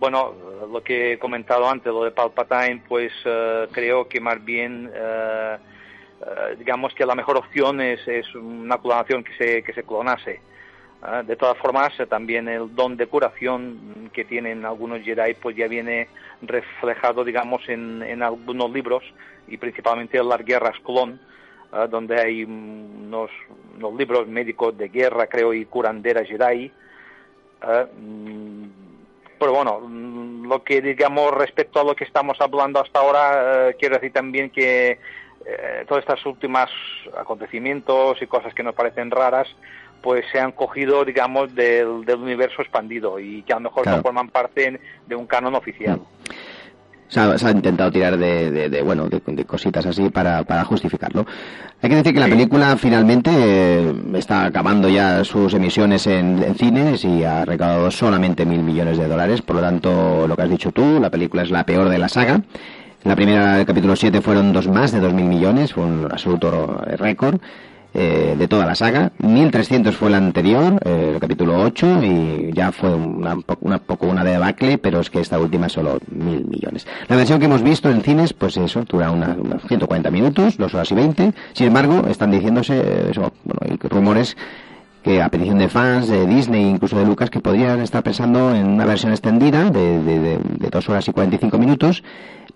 [0.05, 0.35] Bueno,
[0.71, 5.57] lo que he comentado antes, lo de Palpatine, pues eh, creo que más bien, eh,
[6.21, 10.43] eh, digamos que la mejor opción es, una clonación que se, que se clonase.
[11.01, 15.69] Ah, de todas formas, también el don de curación que tienen algunos Jedi, pues ya
[15.69, 16.09] viene
[16.43, 19.05] reflejado, digamos, en, en algunos libros
[19.49, 21.19] y principalmente en las guerras clon,
[21.73, 23.31] ah, donde hay mm, unos,
[23.79, 26.71] unos libros médicos de guerra, creo, y curanderas Jedi.
[29.35, 33.69] Mm, pero bueno, mm, lo que digamos respecto a lo que estamos hablando hasta ahora,
[33.71, 34.99] eh, quiero decir también que
[35.47, 36.71] eh, todas estas últimas
[37.17, 39.49] acontecimientos y cosas que nos parecen raras,
[40.03, 43.99] pues se han cogido, digamos, del, del universo expandido y que a lo mejor Claro.
[43.99, 46.01] no forman parte de un canon oficial.
[47.09, 50.43] Se ha, se ha intentado tirar de, de- de, bueno de, de cositas así para,
[50.45, 51.27] para justificarlo.
[51.83, 56.55] Hay que decir que la película finalmente eh, está acabando ya sus emisiones en, en
[56.55, 59.43] cines y ha recaudado solamente mil millones de dólares.
[59.43, 62.09] Por lo tanto, lo que has dicho tú, la película es la peor de la
[62.09, 62.41] saga.
[63.05, 66.81] La primera, el capítulo 7, fueron dos más de dos mil millones, fue un absoluto
[66.97, 67.39] récord
[67.95, 69.13] eh, de toda la saga.
[69.21, 74.25] 1.300 fue el anterior, eh, el capítulo 8, y ya fue una, una poco una
[74.25, 76.87] debacle, pero es que esta última solo 1.000 millones.
[77.09, 80.75] La versión que hemos visto en cines, pues eso, dura una- unos 140 minutos, 2
[80.75, 81.33] horas y 20.
[81.53, 84.37] Sin embargo, están diciéndose, eso, bueno, hay rumores
[85.05, 88.67] que a petición de fans de Disney, incluso de Lucas, que podrían estar pensando en
[88.67, 92.03] una versión extendida de, de, de, de 2 horas y 45 minutos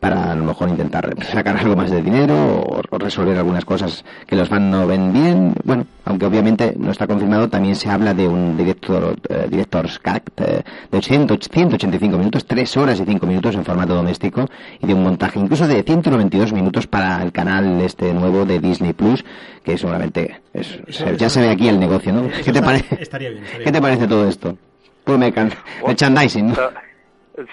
[0.01, 4.05] para a lo mejor intentar sacar algo más de dinero o, o resolver algunas cosas
[4.27, 5.55] que los fans no ven bien.
[5.65, 10.23] Bueno, aunque obviamente no está confirmado, también se habla de un director, eh, director's cut
[10.37, 14.49] eh, de 100 185 minutos, 3 horas y 5 minutos en formato doméstico
[14.81, 18.93] y de un montaje incluso de 192 minutos para el canal este nuevo de Disney
[18.93, 19.25] Plus,
[19.65, 20.81] que seguramente es,
[21.19, 22.23] ya se ve aquí el negocio, ¿no?
[22.41, 23.03] Eso ¿Qué te parece?
[23.03, 23.45] Estaría bien.
[23.45, 23.83] estaría ¿Qué te bien.
[23.83, 24.57] parece todo esto?
[25.05, 25.53] Puro mercan-
[25.87, 26.55] merchandising, ¿no?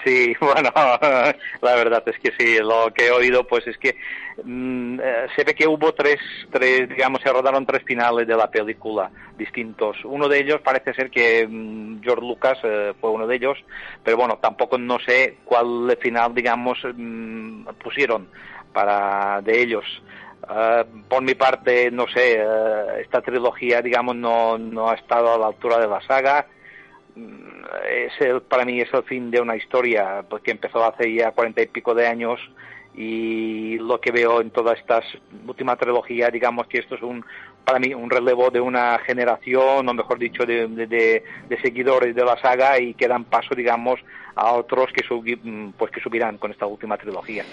[0.04, 3.96] Sí, bueno, la verdad es que sí, lo que he oído pues es que
[4.42, 6.18] mm, eh, se ve que hubo tres,
[6.50, 9.08] tres, digamos, se rodaron tres finales de la película
[9.38, 9.96] distintos.
[10.04, 13.58] Uno de ellos parece ser que mm, George Lucas eh, fue uno de ellos,
[14.02, 18.26] pero bueno, tampoco no sé cuál final, digamos, mm, pusieron
[18.72, 19.84] para de ellos.
[20.48, 25.38] Eh, por mi parte, no sé, eh, esta trilogía, digamos, no, no ha estado a
[25.38, 26.46] la altura de la saga
[27.16, 31.30] Mm, es el, para mí es el fin de una historia porque empezó hace ya
[31.30, 32.38] cuarenta y pico de años
[32.94, 35.02] y lo que veo en toda esta
[35.46, 37.24] última trilogía, digamos que esto es un,
[37.64, 41.22] para mí un relevo de una generación, o mejor dicho, de, de,
[41.62, 44.00] seguidores de la saga y que dan paso, digamos,
[44.34, 45.02] a otros que,
[45.42, 47.44] mm, pues que subirán con esta última trilogía.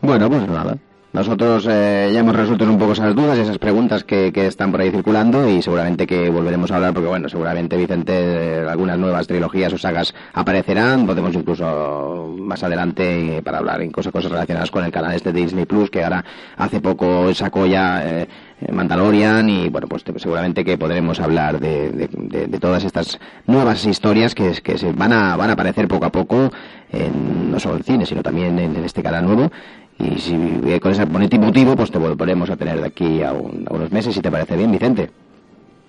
[0.00, 0.76] Bueno, pues nada.
[1.14, 4.72] Nosotros eh, ya hemos resuelto un poco esas dudas y esas preguntas que, que, están
[4.72, 8.98] por ahí circulando y seguramente que volveremos a hablar porque, bueno, seguramente, Vicente, eh, algunas
[8.98, 11.06] nuevas trilogías o sagas aparecerán.
[11.06, 15.32] Podemos incluso más adelante eh, para hablar en cosas, cosas relacionadas con el canal este
[15.32, 16.24] de Disney Plus que ahora
[16.56, 18.26] hace poco sacó ya eh,
[18.72, 22.08] Mandalorian y, bueno, pues seguramente que podremos hablar de, de,
[22.48, 26.10] de, todas estas nuevas historias que, que se van a, van a aparecer poco a
[26.10, 26.50] poco
[26.90, 29.50] en, no solo en cine, sino también en, en este canal nuevo
[29.98, 30.36] y si
[30.80, 34.14] con ese motivo, pues te volveremos a tener de aquí a, un, a, unos meses,
[34.14, 35.10] si te parece bien, Vicente.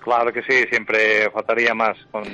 [0.00, 1.96] Claro que sí, siempre faltaría más.
[2.10, 2.24] Con...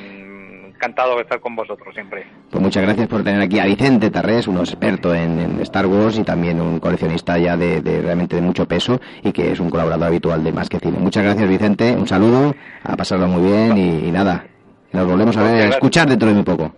[0.82, 2.26] Encantado de estar con vosotros, siempre.
[2.50, 6.18] Pues muchas gracias por tener aquí a Vicente Tarrés, un experto en, en Star Wars
[6.18, 9.70] y también un coleccionista ya de, de, realmente de mucho peso y que es un
[9.70, 10.98] colaborador habitual de Más que Cine.
[10.98, 11.94] Muchas gracias, Vicente.
[11.94, 14.44] Un saludo, a pasarlo muy bien y, y nada.
[14.90, 16.72] Nos volvemos a ver, a escuchar dentro de muy poco.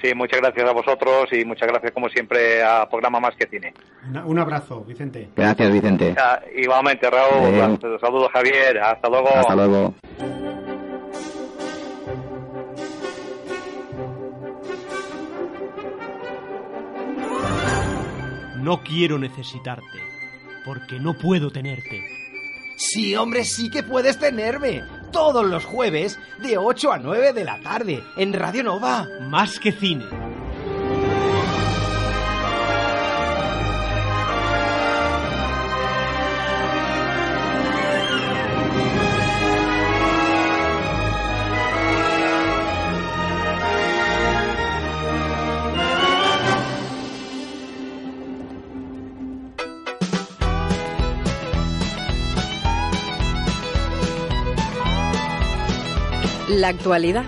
[0.00, 3.74] Sí, muchas gracias a vosotros y muchas gracias, como siempre, a Programa Más que Cine.
[4.24, 5.28] Un abrazo, Vicente.
[5.36, 6.14] Gracias, Vicente.
[6.16, 7.78] Ya, igualmente, Raúl.
[8.00, 8.78] Saludos, Javier.
[8.78, 9.28] Hasta luego.
[9.28, 9.94] Hasta luego.
[18.56, 19.84] No quiero necesitarte,
[20.64, 22.02] porque no puedo tenerte.
[22.76, 24.82] Sí, hombre, sí que puedes tenerme.
[25.12, 29.08] Todos los jueves, de 8 a 9 de la tarde, en Radio Nova.
[29.22, 30.29] Más que cine.
[56.60, 57.24] La actualidad.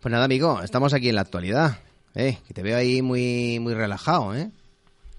[0.00, 1.76] Pues nada, amigo, estamos aquí en la actualidad.
[2.14, 4.50] Eh, que te veo ahí muy, muy relajado, ¿eh?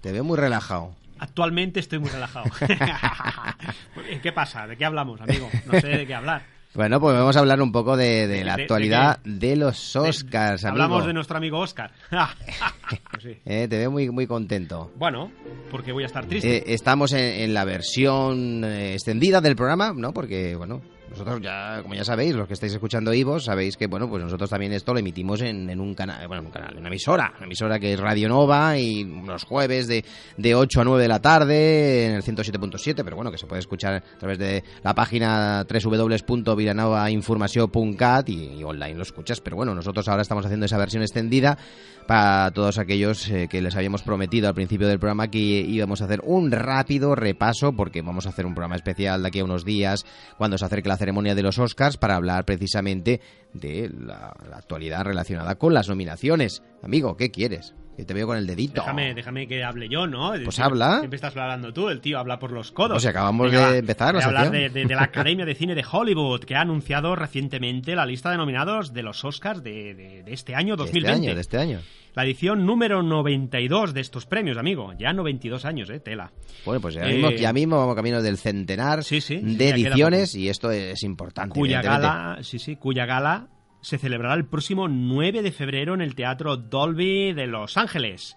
[0.00, 0.96] Te veo muy relajado.
[1.20, 2.46] Actualmente estoy muy relajado.
[4.24, 4.66] ¿Qué pasa?
[4.66, 5.48] ¿De qué hablamos, amigo?
[5.66, 6.53] No sé de qué hablar.
[6.74, 10.64] Bueno, pues vamos a hablar un poco de, de la actualidad de, de los Oscars.
[10.64, 11.92] Hablamos de nuestro amigo Oscar.
[12.10, 13.36] pues sí.
[13.44, 14.90] eh, te veo muy, muy contento.
[14.96, 15.30] Bueno,
[15.70, 16.56] porque voy a estar triste.
[16.56, 20.12] Eh, estamos en, en, la versión eh, extendida del programa, ¿no?
[20.12, 20.82] Porque, bueno,
[21.14, 24.50] nosotros ya, como ya sabéis, los que estáis escuchando Ivos, sabéis que, bueno, pues nosotros
[24.50, 27.46] también esto lo emitimos en, en un canal, bueno, en un canal, una emisora, una
[27.46, 30.04] emisora que es Radio Nova y los jueves de,
[30.36, 33.60] de 8 a 9 de la tarde en el 107.7, pero bueno, que se puede
[33.60, 40.08] escuchar a través de la página www.vilanovainformació.cat y, y online lo escuchas, pero bueno, nosotros
[40.08, 41.58] ahora estamos haciendo esa versión extendida
[42.06, 46.04] para todos aquellos eh, que les habíamos prometido al principio del programa que íbamos a
[46.04, 49.64] hacer un rápido repaso, porque vamos a hacer un programa especial de aquí a unos
[49.64, 50.04] días,
[50.36, 53.20] cuando se acerque la ceremonia de los Oscars, para hablar precisamente
[53.52, 56.62] de la, la actualidad relacionada con las nominaciones.
[56.82, 57.74] Amigo, ¿qué quieres?
[57.96, 58.80] Que te veo con el dedito.
[58.80, 60.30] Déjame, déjame que hable yo, ¿no?
[60.30, 60.98] Pues siempre, habla.
[60.98, 62.96] Siempre estás hablando tú, el tío habla por los codos.
[62.96, 64.14] O sea, acabamos Venga, de empezar.
[64.14, 67.94] La hablar de, de, de, la Academia de Cine de Hollywood, que ha anunciado recientemente
[67.94, 71.06] la lista de nominados de los Oscars de, de este año 2020.
[71.06, 71.80] De este año, de este año.
[72.14, 74.92] La edición número 92 de estos premios, amigo.
[74.96, 76.30] Ya 92 años, eh, tela.
[76.64, 80.36] Bueno, pues ya, eh, mismo, ya mismo vamos camino del centenar sí, sí, de ediciones
[80.36, 81.58] y esto es importante.
[81.58, 83.48] Cuya gala, sí, sí, cuya gala
[83.84, 88.34] se celebrará el próximo 9 de febrero en el Teatro Dolby de Los Ángeles.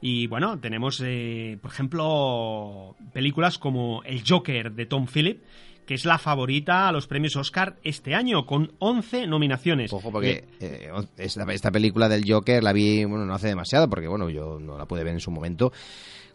[0.00, 5.42] Y bueno, tenemos, eh, por ejemplo, películas como El Joker de Tom Phillips,
[5.84, 9.92] que es la favorita a los premios Oscar este año, con 11 nominaciones.
[9.92, 14.08] Ojo, porque eh, esta, esta, película del Joker la vi, bueno, no hace demasiado, porque
[14.08, 15.72] bueno, yo no la pude ver en su momento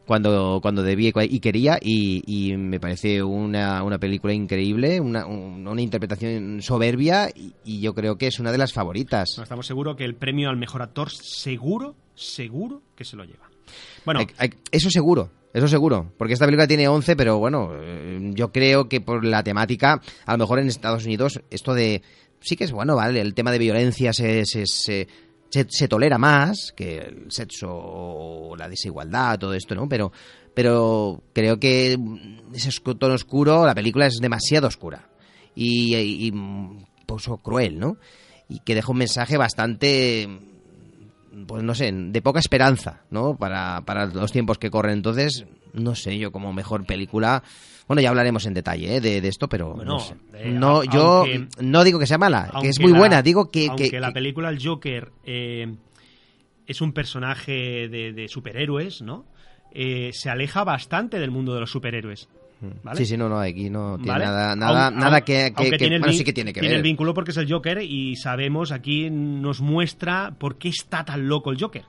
[0.05, 5.67] cuando, cuando debía y quería y, y me parece una, una película increíble, una, un-
[5.67, 9.33] una interpretación soberbia y, y yo creo que es una de las favoritas.
[9.37, 13.49] No, estamos seguros que el premio al mejor actor seguro, seguro que se lo lleva.
[14.05, 18.31] Bueno, Hay- hay- eso seguro, eso seguro, porque esta película tiene 11, pero bueno, eh,
[18.33, 22.01] yo creo que por la temática, a lo mejor en Estados Unidos, esto de...
[22.41, 23.21] Sí que es bueno, ¿vale?
[23.21, 25.07] El tema de violencia se, se, se,
[25.49, 29.87] se- se tolera más que el sexo o la desigualdad, todo esto, ¿no?
[29.89, 30.11] Pero,
[30.53, 31.97] pero creo que
[32.53, 32.69] ese
[32.99, 35.07] tono oscuro, la película es demasiado oscura
[35.55, 36.31] y, y, y,
[37.05, 37.97] pues, cruel, ¿no?
[38.49, 40.27] Y que deja un mensaje bastante
[41.47, 43.35] pues no sé, de poca esperanza, ¿no?
[43.35, 44.93] Para, para los tiempos que corren.
[44.93, 47.43] Entonces, no sé, yo como mejor película...
[47.87, 48.99] Bueno, ya hablaremos en detalle ¿eh?
[49.01, 50.15] de, de esto, pero Bueno, no sé.
[50.33, 53.21] eh, no, a- yo aunque- no digo que sea mala, que es muy la- buena.
[53.21, 53.67] Digo que...
[53.67, 55.71] aunque que- la que- película El Joker eh,
[56.65, 59.25] es un personaje de, de superhéroes, ¿no?
[59.71, 62.27] Se aleja bastante del mundo de los superhéroes.
[62.81, 62.97] ¿vale?
[62.97, 64.25] Sí, sí, no, no, aquí no tiene ¿Vale?
[64.25, 65.53] nada, nada, nada que...
[65.55, 66.77] que- que- tiene bueno, sí que tiene que tiene ver.
[66.77, 71.27] el vínculo porque es el Joker y sabemos, aquí nos muestra por qué está tan
[71.27, 71.83] loco el Joker.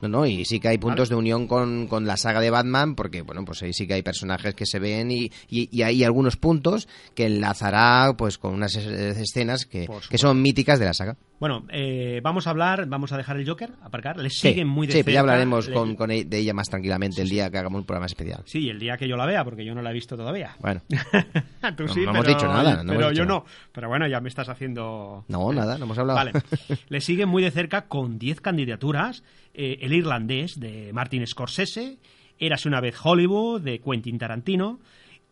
[0.00, 2.94] No, no, y sí que hay puntos de unión con, con la saga de Batman,
[2.94, 6.04] porque, bueno, pues ahí sí que hay personajes que se ven y, y, y hay
[6.04, 10.94] algunos puntos que enlazará, pues, con unas es- escenas que, que son míticas de la
[10.94, 11.16] saga.
[11.40, 14.86] Bueno, eh, vamos a hablar, vamos a dejar el Joker, aparcar, le Sí, siguen muy
[14.88, 15.04] de sí, cerca.
[15.06, 17.78] pero ya hablaremos le- con, con e- de ella más tranquilamente el día que hagamos
[17.80, 18.42] un programa especial.
[18.44, 20.56] Sí, el día que yo la vea, porque yo no la he visto todavía.
[20.60, 20.80] Bueno,
[21.76, 23.38] Tú No- sí, no hemos pero- dicho nada, no pero hemos dicho yo nada.
[23.40, 23.44] no.
[23.72, 25.24] Pero bueno, ya me estás haciendo...
[25.28, 26.16] no, nada, no hemos hablado.
[26.18, 26.32] Vale.
[26.88, 29.22] Le sigue muy de cerca con 10 candidaturas
[29.58, 31.98] eh, El Irlandés de Martin Scorsese,
[32.38, 34.78] Érase una vez Hollywood de Quentin Tarantino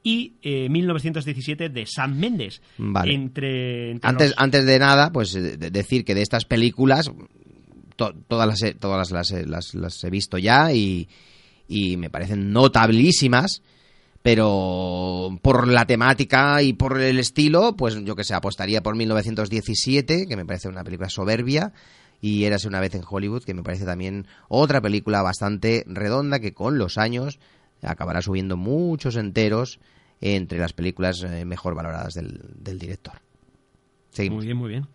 [0.03, 2.61] y eh, 1917 de Sam Mendes.
[2.79, 3.15] Vale.
[3.15, 7.11] Entre, entre antes, los- antes de nada, pues eh, de- decir que de estas películas,
[7.97, 11.09] to- todas, las, he- todas las, las, las- las he visto ya y,
[11.69, 13.63] y me parecen notabilísimas,
[14.23, 20.27] pero por la temática y por el estilo, pues yo que sé, apostaría por 1917,
[20.29, 21.73] que me parece una película soberbia,
[22.21, 26.53] y Érase una vez en Hollywood, que me parece también otra película bastante redonda que
[26.55, 27.39] con los años
[27.83, 29.79] acabará subiendo muchos enteros
[30.21, 33.15] entre las películas eh, mejor valoradas del, del director.
[34.11, 34.39] Seguimos.
[34.39, 34.87] Muy bien, muy bien.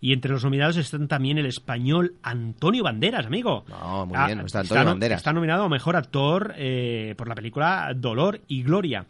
[0.00, 3.64] Y entre los nominados están también el español Antonio Banderas, amigo.
[3.68, 5.18] No, muy Ah, bien, está Antonio Banderas.
[5.18, 9.06] Está nominado a Mejor Actor eh, por la película Dolor y Gloria.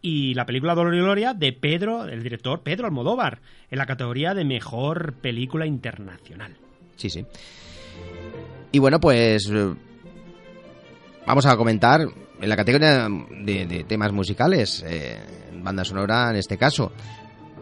[0.00, 3.40] Y la película Dolor y Gloria de Pedro, el director Pedro Almodóvar,
[3.70, 6.56] en la categoría de Mejor Película Internacional.
[7.02, 7.26] Sí, sí.
[8.70, 9.74] Y bueno, pues eh,
[11.26, 12.00] vamos a comentar
[12.40, 13.08] en la categoría
[13.44, 15.18] de, temas musicales, eh,
[15.62, 16.92] banda sonora en este caso.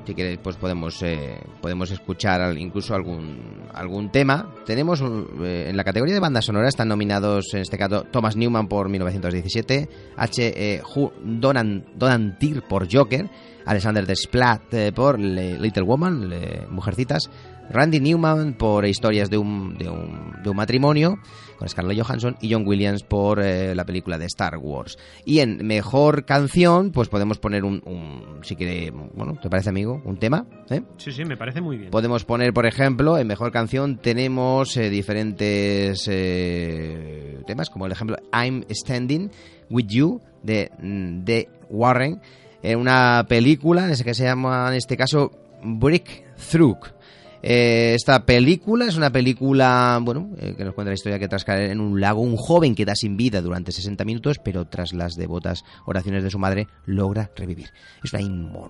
[0.06, 4.54] Si queréis, pues podemos eh, podemos escuchar incluso algún algún tema.
[4.66, 8.66] Tenemos eh, en la categoría de banda sonora están nominados en este caso Thomas Newman
[8.68, 10.74] por 1917, H.
[10.74, 10.82] E.
[11.24, 13.28] Donan Donantir por Joker,
[13.64, 16.30] Alexander Desplat eh, por Le- Little Woman,
[16.70, 17.30] Mujercitas,
[17.70, 21.18] Randy Newman por Historias de un, de un, de un matrimonio
[21.56, 24.98] con Scarlett Johansson y John Williams por eh, la película de Star Wars.
[25.24, 30.02] Y en mejor canción, pues podemos poner un, un si quiere, bueno, ¿te parece amigo?
[30.04, 30.82] Un tema, ¿eh?
[30.96, 31.90] Sí, sí, me parece muy bien.
[31.90, 38.16] Podemos poner, por ejemplo, en mejor canción tenemos eh, diferentes eh, temas, como el ejemplo
[38.32, 39.30] I'm Standing
[39.68, 42.20] With You de, de Warren,
[42.62, 45.30] en una película que se llama, en este caso,
[45.62, 46.99] Breakthrough.
[47.42, 51.44] Eh, esta película es una película, bueno, eh, que nos cuenta la historia que tras
[51.44, 55.14] caer en un lago, un joven queda sin vida durante 60 minutos, pero tras las
[55.14, 57.70] devotas oraciones de su madre logra revivir.
[58.04, 58.22] Es una,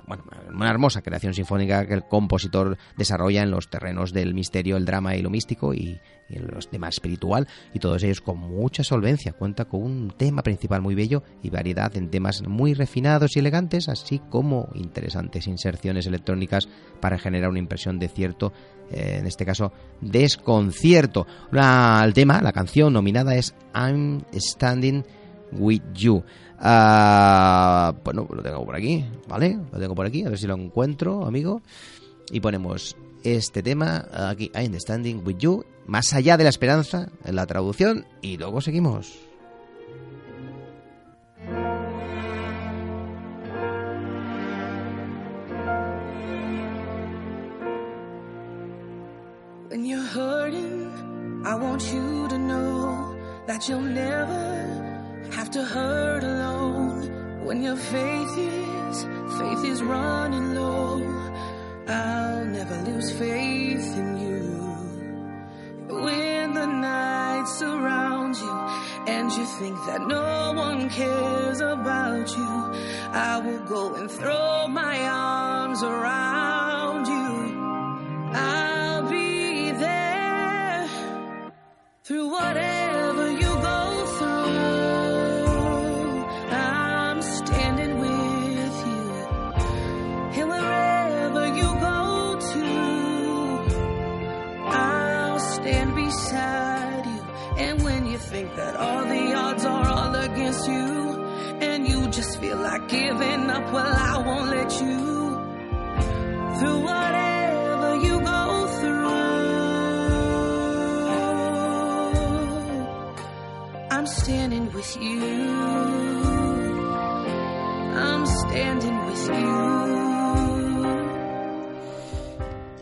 [0.07, 0.25] bueno,
[0.67, 5.23] hermosa creación sinfónica que el compositor desarrolla en los terrenos del misterio, el drama y
[5.23, 6.01] lo místico y,
[6.31, 9.33] y en los temas espiritual y todos ellos con mucha solvencia.
[9.33, 13.89] Cuenta con un tema principal muy bello y variedad en temas muy refinados y elegantes,
[13.89, 16.69] así como interesantes inserciones electrónicas
[17.01, 18.53] para generar una impresión de cierto,
[18.91, 21.27] eh, en este caso, desconcierto.
[21.53, 25.05] El tema, la canción nominada es I'm Standing
[25.53, 26.23] With You.
[26.59, 29.59] Ah, bueno, lo tengo por aquí, ¿vale?
[29.73, 31.63] Lo tengo por aquí, a ver si lo encuentro, amigo.
[32.31, 37.37] Y ponemos este tema aquí, I'm Standing With You, más allá de la esperanza, en
[37.37, 39.30] la traducción, y luego seguimos.
[49.71, 53.17] When you're hurting, I want you to know
[53.47, 57.45] that you'll never have to hurt alone.
[57.45, 59.05] When your faith is,
[59.39, 60.99] faith is running low,
[61.87, 64.43] I'll never lose faith in you.
[66.03, 68.57] When the night surrounds you
[69.07, 72.53] and you think that no one cares about you,
[73.13, 78.33] I will go and throw my arms around you.
[78.35, 78.80] I'll
[82.11, 85.47] through whatever you go through.
[86.51, 89.05] I'm standing with you.
[90.39, 92.65] And wherever you go to,
[94.67, 97.23] I'll stand beside you.
[97.59, 101.15] And when you think that all the odds are all against you,
[101.61, 104.99] and you just feel like giving up, well, I won't let you.
[106.59, 106.89] Through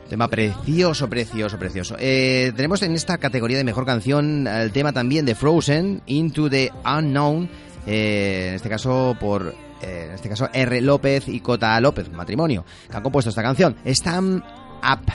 [0.09, 1.96] Tema precioso, precioso, precioso.
[1.98, 6.72] Eh, tenemos en esta categoría de mejor canción el tema también de Frozen, Into the
[6.84, 7.50] Unknown,
[7.86, 10.80] eh, en este caso por eh, en este caso R.
[10.80, 13.76] López y Cota López, matrimonio, que han compuesto esta canción.
[13.84, 14.42] Stand
[14.82, 15.12] Up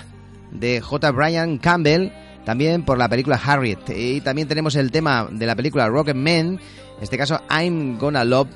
[0.52, 1.12] de J.
[1.12, 2.12] Brian Campbell,
[2.46, 3.90] también por la película Harriet.
[3.96, 6.60] Y también tenemos el tema de la película Rocket Man,
[6.98, 8.50] en este caso I'm Gonna Love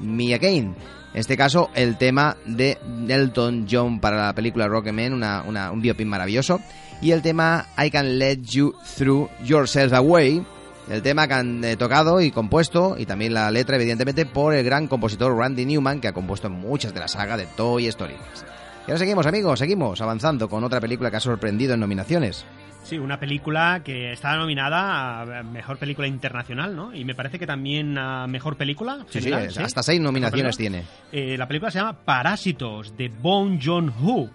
[0.00, 0.74] Me Again.
[1.14, 2.76] En este caso, el tema de
[3.08, 6.60] Elton John para la película Rocketman, una, una, un biopin maravilloso.
[7.00, 10.44] Y el tema I Can Let You Through Yourself Away,
[10.90, 14.64] el tema que han eh, tocado y compuesto, y también la letra, evidentemente, por el
[14.64, 18.14] gran compositor Randy Newman, que ha compuesto muchas de la saga de Toy Story.
[18.14, 22.44] Y ahora seguimos, amigos, seguimos avanzando con otra película que ha sorprendido en nominaciones.
[22.84, 26.94] Sí, una película que está nominada a Mejor Película Internacional, ¿no?
[26.94, 29.06] Y me parece que también a Mejor Película.
[29.08, 30.84] Sí, sí, hasta seis nominaciones tiene.
[31.10, 34.28] Eh, la película se llama Parásitos, de Bong Joon-ho,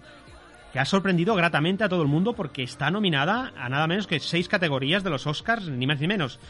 [0.72, 4.18] que ha sorprendido gratamente a todo el mundo porque está nominada a nada menos que
[4.18, 6.40] seis categorías de los Oscars, ni más ni menos.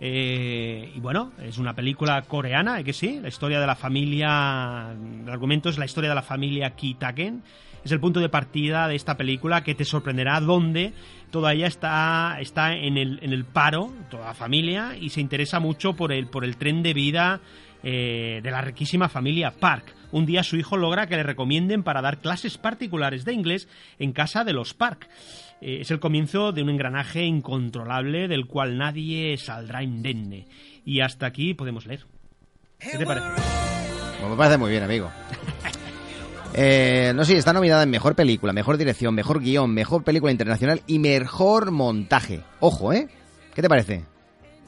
[0.00, 2.84] Eh, y bueno, es una película coreana, ¿eh?
[2.84, 6.70] que sí, la historia de la familia, el argumento es la historia de la familia
[6.70, 7.42] Kitaken,
[7.84, 10.92] es el punto de partida de esta película que te sorprenderá donde
[11.30, 15.60] toda ella está, está en, el, en el paro, toda la familia, y se interesa
[15.60, 17.40] mucho por el, por el tren de vida
[17.82, 19.94] eh, de la riquísima familia Park.
[20.12, 23.68] Un día su hijo logra que le recomienden para dar clases particulares de inglés
[23.98, 25.08] en casa de los Park.
[25.60, 30.46] Eh, es el comienzo de un engranaje incontrolable del cual nadie saldrá indemne.
[30.84, 32.06] Y hasta aquí podemos leer.
[32.78, 33.26] ¿Qué te parece?
[34.18, 35.10] Pues me parece muy bien, amigo.
[36.62, 40.82] Eh, no sé, está nominada en Mejor Película, Mejor Dirección, Mejor Guión, Mejor Película Internacional
[40.86, 42.42] y Mejor Montaje.
[42.60, 43.08] Ojo, ¿eh?
[43.54, 44.04] ¿Qué te parece?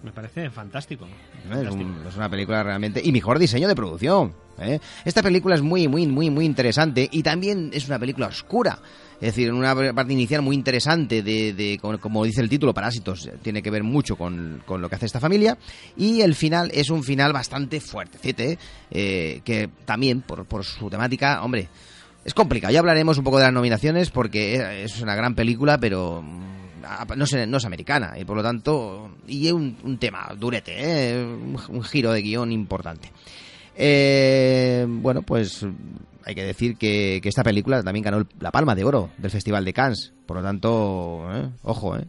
[0.03, 1.07] Me parece fantástico.
[1.51, 3.03] Es, un- es una película realmente...
[3.05, 4.32] Y mejor diseño de producción.
[4.59, 4.80] ¿eh?
[5.05, 8.78] Esta película es muy, muy, muy, muy interesante y también es una película oscura.
[9.23, 13.35] Es decir, una parte inicial muy interesante de, de- como, dice el título, Parásitos, eh,
[13.41, 15.57] tiene que ver mucho con, con lo que hace esta familia.
[15.97, 18.59] Y el final es un final bastante fuertecete,
[18.91, 21.68] eh, que también, por, por su temática, hombre,
[22.25, 22.73] es complicado.
[22.73, 27.25] Ya hablaremos un poco de las nominaciones porque es una gran película, pero mm, no
[27.25, 31.25] es, no es americana y por lo tanto y es un, un tema durete, ¿eh?
[31.25, 33.11] un, un giro de guion importante.
[33.77, 35.64] Eh, bueno, pues
[36.25, 39.31] hay que decir que, que esta película también ganó el- la Palma de Oro del
[39.31, 41.49] Festival de Cannes, por lo tanto, ¿eh?
[41.62, 42.05] ojo, ¿eh?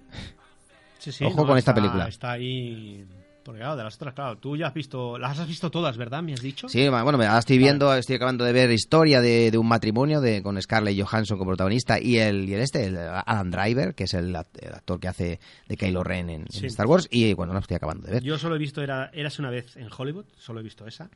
[0.99, 2.07] Sí, sí, Ojo no, con esta película.
[2.07, 3.05] Está ahí.
[3.43, 5.17] Porque claro, de las otras, claro, tú ya has visto.
[5.17, 6.23] Las has visto todas, ¿verdad?
[6.23, 6.69] ¿Me has dicho?
[6.69, 10.41] Sí, bueno, me- estoy viendo, estoy acabando de ver historia de, de un matrimonio de,
[10.41, 14.13] con Scarlett Johansson como protagonista y el, y el este, el Adam Driver, que es
[14.13, 16.45] el, act- el actor que hace de Kylo Ren en.
[16.53, 17.09] Star Wars.
[17.11, 18.23] Y bueno, lo estoy acabando de ver.
[18.23, 21.09] Yo solo he visto era, Érase una vez en Hollywood, solo he visto esa.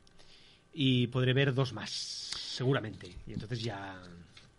[0.74, 3.08] Y podré ver dos más, seguramente.
[3.26, 3.96] Y entonces ya.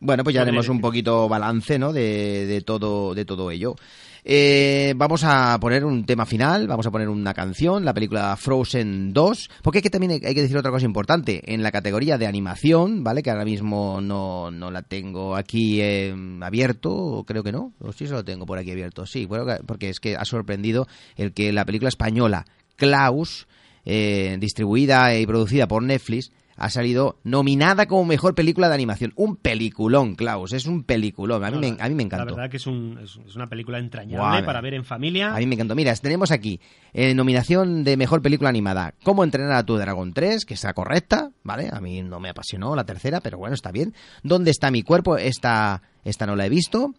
[0.02, 1.92] Bueno, pues ya haremos un poquito balance, ¿no?
[1.92, 3.76] De, de todo, de todo ello.
[4.24, 9.12] Eh, vamos a poner un tema final, vamos a poner una canción, la película Frozen
[9.14, 12.28] 2, porque hay que también hay que decir otra cosa importante, en la categoría de
[12.28, 13.24] animación, ¿vale?
[13.24, 18.08] Que ahora mismo no, no la tengo aquí eh, abierto, creo que no, o sí
[18.08, 21.32] se lo tengo por aquí abierto, sí, bueno, que- porque es que ha sorprendido el
[21.34, 22.46] que la película española
[22.76, 23.48] Klaus,
[23.86, 29.14] eh, distribuida y producida por Netflix, ha salido nominada como mejor película de animación.
[29.16, 31.44] Un peliculón, Klaus, es un peliculón.
[31.46, 32.36] A mí, me, a mí me La encantó.
[32.36, 35.34] verdad que es, un- es- una película entrañable para ver en familia.
[35.34, 35.74] A mí me encantó.
[35.74, 36.60] Mira, tenemos aquí
[36.94, 38.94] eh, nominación de mejor película animada.
[39.04, 40.44] ¿Cómo entrenar a tu dragón 3?
[40.46, 41.70] Que sea correcta, ¿vale?
[41.72, 43.94] A mí no me apasionó la tercera, pero bueno, está bien.
[44.24, 45.18] ¿Dónde está mi cuerpo?
[45.18, 46.94] Esta, esta no la he visto.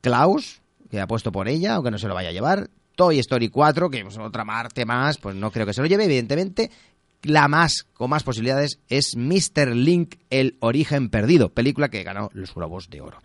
[0.00, 0.60] Klaus,
[0.90, 2.68] que ha puesto por ella, aunque no se lo vaya a llevar.
[2.96, 6.04] Toy Story 4, que es otra parte más, pues no creo que se lo lleve,
[6.04, 6.70] evidentemente.
[7.24, 9.74] La más, con más posibilidades, es Mr.
[9.74, 13.18] Link, El origen perdido, película que ganó los Globos de Oro.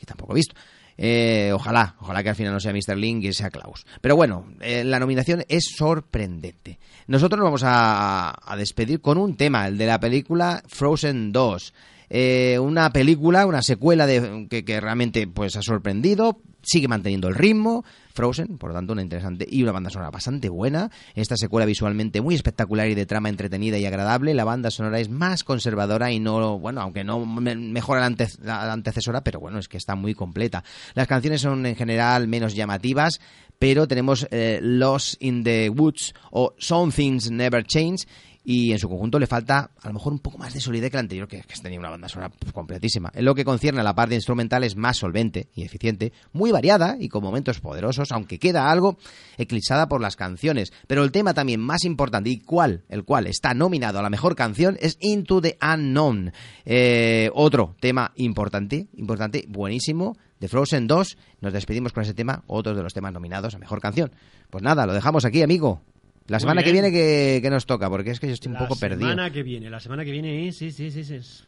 [0.00, 0.54] Y tampoco he visto.
[0.98, 2.96] Eh, ojalá, ojalá que al final no sea Mr.
[2.96, 3.86] Link y sea Klaus.
[4.00, 6.78] Pero bueno, eh, la nominación es sorprendente.
[7.06, 11.74] Nosotros nos vamos a, a despedir con un tema, el de la película Frozen 2.
[12.10, 17.34] Eh, una película, una secuela de, que, que realmente pues ha sorprendido, sigue manteniendo el
[17.34, 17.84] ritmo,
[18.14, 20.90] Frozen, por lo tanto una interesante y una banda sonora bastante buena.
[21.14, 24.34] Esta secuela visualmente muy espectacular y de trama entretenida y agradable.
[24.34, 28.72] La banda sonora es más conservadora y no, bueno, aunque no me- mejora la, la
[28.72, 30.64] antecesora, pero bueno, es que está muy completa.
[30.94, 33.20] Las canciones son en general menos llamativas,
[33.58, 38.06] pero tenemos eh, Lost in the Woods o Some Things Never Change
[38.48, 40.96] y en su conjunto le falta a lo mejor un poco más de solidez que
[40.96, 43.10] la anterior, que, que tenía una banda sonora completísima.
[43.12, 46.96] En lo que concierne a la parte instrumental es más solvente y eficiente, muy variada
[47.00, 48.98] y con momentos poderosos, aunque queda algo
[49.36, 50.72] eclipsada por las canciones.
[50.86, 54.36] Pero el tema también más importante y cual, el cual está nominado a la mejor
[54.36, 56.32] canción es Into the Unknown.
[56.64, 61.18] Eh, otro tema importante, importante, buenísimo, de Frozen 2.
[61.40, 64.12] Nos despedimos con ese tema, otro de los temas nominados a mejor canción.
[64.50, 65.82] Pues nada, lo dejamos aquí, amigo.
[66.28, 68.60] La semana que viene que, que nos toca, porque es que yo estoy un La
[68.66, 69.08] poco perdido.
[69.08, 71.46] semana que viene, la semana que viene es, sí, sí, sí, sí, es-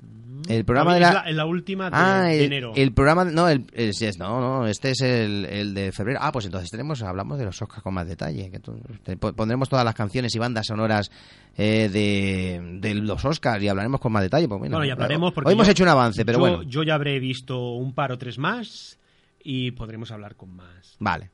[0.48, 1.20] El programa es de la...
[1.28, 2.72] es la última de, ah, de el, enero.
[2.76, 3.24] el programa...
[3.24, 6.20] No, el, el- es- no, no, este es el, el de febrero.
[6.22, 8.50] Ah, pues entonces tenemos, hablamos de los Oscars con más detalle.
[8.52, 11.10] que te- pondremos todas las canciones y bandas sonoras
[11.56, 14.46] eh, de, de los Oscars y hablaremos con más detalle.
[14.46, 16.62] pues bueno, bueno, ya hablaremos porque Hoy hemos yo- hecho un avance, pero yo- bueno.
[16.62, 18.98] Yo ya habré visto un par o tres más
[19.42, 20.94] y podremos hablar con más.
[21.00, 21.30] Vale.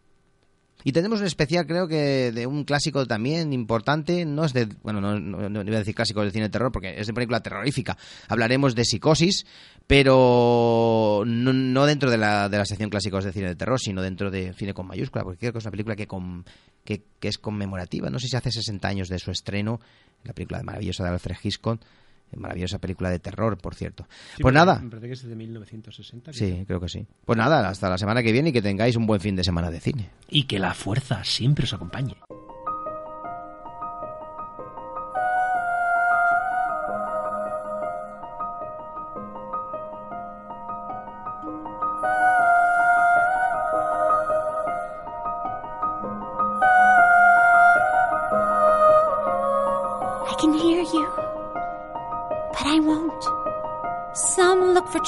[0.86, 4.24] Y tenemos un especial, creo que de un clásico también importante.
[4.26, 4.66] No es de.
[4.82, 7.40] Bueno, no, no- iba a decir clásico del cine de terror porque es de película
[7.42, 7.96] terrorífica.
[8.28, 9.46] Hablaremos de psicosis,
[9.86, 14.02] pero no, no dentro de la, de la sección clásicos de cine de terror, sino
[14.02, 16.44] dentro de cine con mayúscula, porque creo que es una película que, con,
[16.84, 18.10] que, que es conmemorativa.
[18.10, 19.80] No sé si hace 60 años de su estreno,
[20.24, 21.80] la película maravillosa de Alfred Hitchcock.
[22.36, 24.06] Maravillosa película de terror, por cierto.
[24.36, 24.74] Sí, pues nada.
[24.74, 26.32] parece- Me parece que es de 1960.
[26.32, 26.48] creo.
[26.58, 27.06] Sí, creo que sí.
[27.24, 29.70] Pues nada, hasta la semana que viene y que tengáis un buen fin de semana
[29.70, 30.10] de cine.
[30.28, 32.16] Y que la fuerza siempre os acompañe.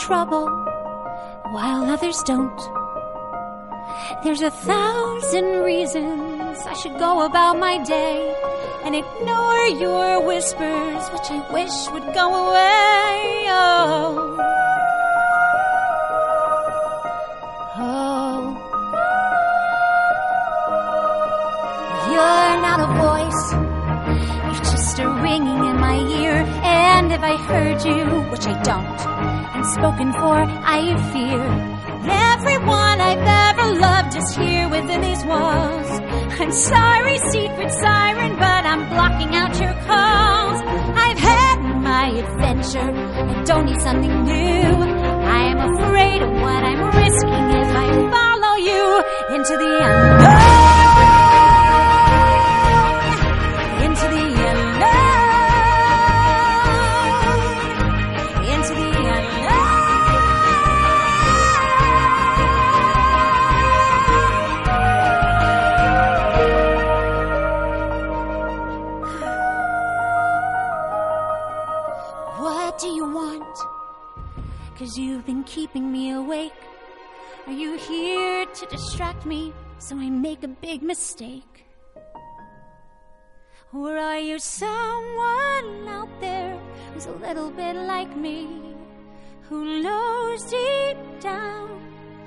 [0.07, 0.47] Trouble,
[1.51, 2.61] while others don't.
[4.23, 8.33] There's a thousand reasons I should go about my day
[8.85, 13.47] and ignore your whispers, which I wish would go away.
[13.49, 14.37] Oh.
[17.79, 18.43] Oh.
[22.13, 23.45] You're not a voice.
[24.45, 26.26] You're just a ringing in my ear.
[26.97, 29.01] And if I heard you, which I don't,
[29.55, 30.37] and spoken for,
[30.77, 30.81] I
[31.13, 31.43] fear.
[32.33, 35.91] Everyone I've ever loved is here within these walls.
[36.41, 40.59] I'm sorry, secret siren, but I'm blocking out your calls.
[41.05, 42.91] I've had my adventure.
[43.31, 44.69] I don't need something new.
[45.37, 48.85] I am afraid of what I'm risking if I follow you
[49.37, 50.26] into the unknown.
[79.17, 81.65] Distract me so I make a big mistake?
[83.73, 86.59] Or are you someone out there
[86.93, 88.49] who's a little bit like me?
[89.49, 91.69] Who knows deep down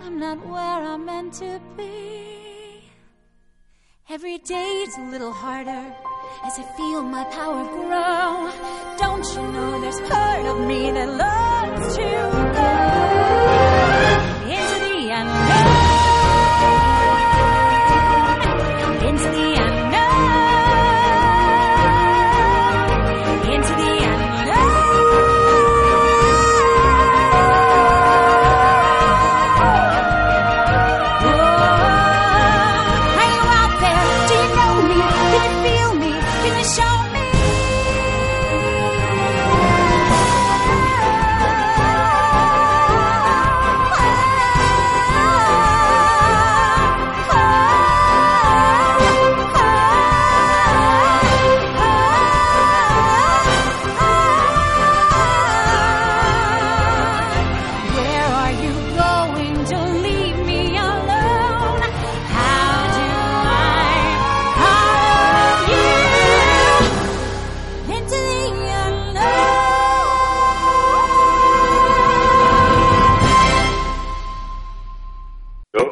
[0.03, 2.83] I'm not where I'm meant to be?
[4.09, 5.93] Every day's a little harder
[6.45, 8.51] as I feel my power grow.
[8.97, 12.09] Don't you know there's part of me that loves to
[12.57, 12.71] go
[14.53, 15.68] into the unknown?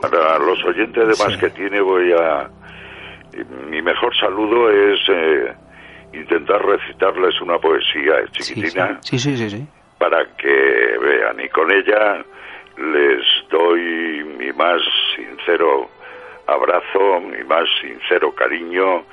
[0.02, 2.50] Yo, para los oyentes de más que tiene voy a...
[3.70, 5.54] Mi mejor saludo es eh,
[6.14, 9.68] intentar recitarles una poesía chiquitina Sí, sí, sí, sí.
[10.00, 12.24] para que vean y con ella
[12.78, 14.82] les doy mi más
[15.16, 15.90] sincero
[16.48, 19.04] abrazo, mi más sincero cariño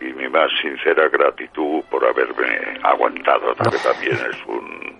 [0.00, 4.98] y mi más sincera gratitud por haberme aguantado, que también es un-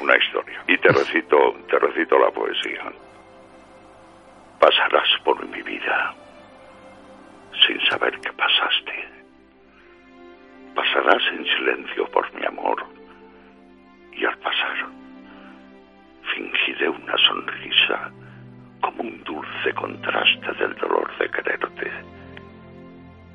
[0.00, 0.62] una historia.
[0.68, 2.84] Y te recito, te recito la poesía.
[4.60, 6.14] Pasarás por mi vida
[7.66, 9.08] sin saber que pasaste.
[10.74, 12.84] Pasarás en silencio por mi amor
[14.12, 14.86] y al pasar
[16.34, 18.10] fingiré una sonrisa
[18.80, 21.90] como un dulce contraste del dolor de quererte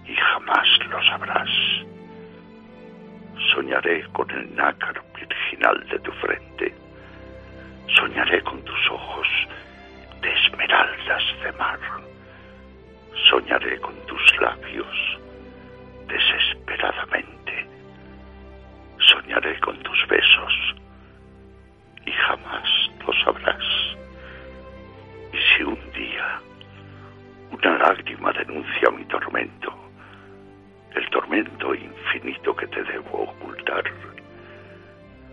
[0.06, 1.50] y jamás lo sabrás.
[3.54, 6.74] Soñaré con el nácar virginal de tu frente.
[7.88, 9.28] Soñaré con tus ojos
[10.22, 11.80] de esmeraldas de mar.
[13.30, 15.20] Soñaré con tus labios
[16.08, 17.68] desesperadamente.
[19.00, 20.76] Soñaré con tus besos
[22.06, 22.70] y jamás
[23.06, 23.66] lo sabrás.
[25.34, 26.40] Y si un día
[27.52, 29.74] una lágrima denuncia mi tormento,
[30.96, 33.84] el tormento infinito que te debo ocultar,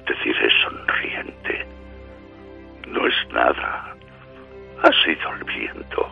[0.06, 1.66] te diré sonriente,
[2.86, 3.98] no es nada,
[4.83, 6.09] ha sido el viento,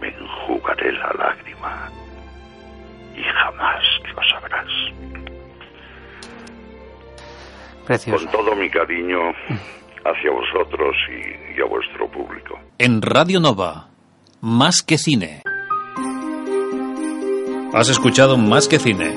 [0.00, 1.90] me enjugaré la lágrima
[3.16, 3.82] y jamás
[4.14, 4.68] lo sabrás.
[7.86, 8.24] Precioso.
[8.24, 9.18] Con todo mi cariño
[10.04, 12.58] hacia vosotros y, y a vuestro público.
[12.78, 13.88] En Radio Nova,
[14.40, 15.42] Más que Cine.
[17.74, 19.16] Has escuchado Más que Cine.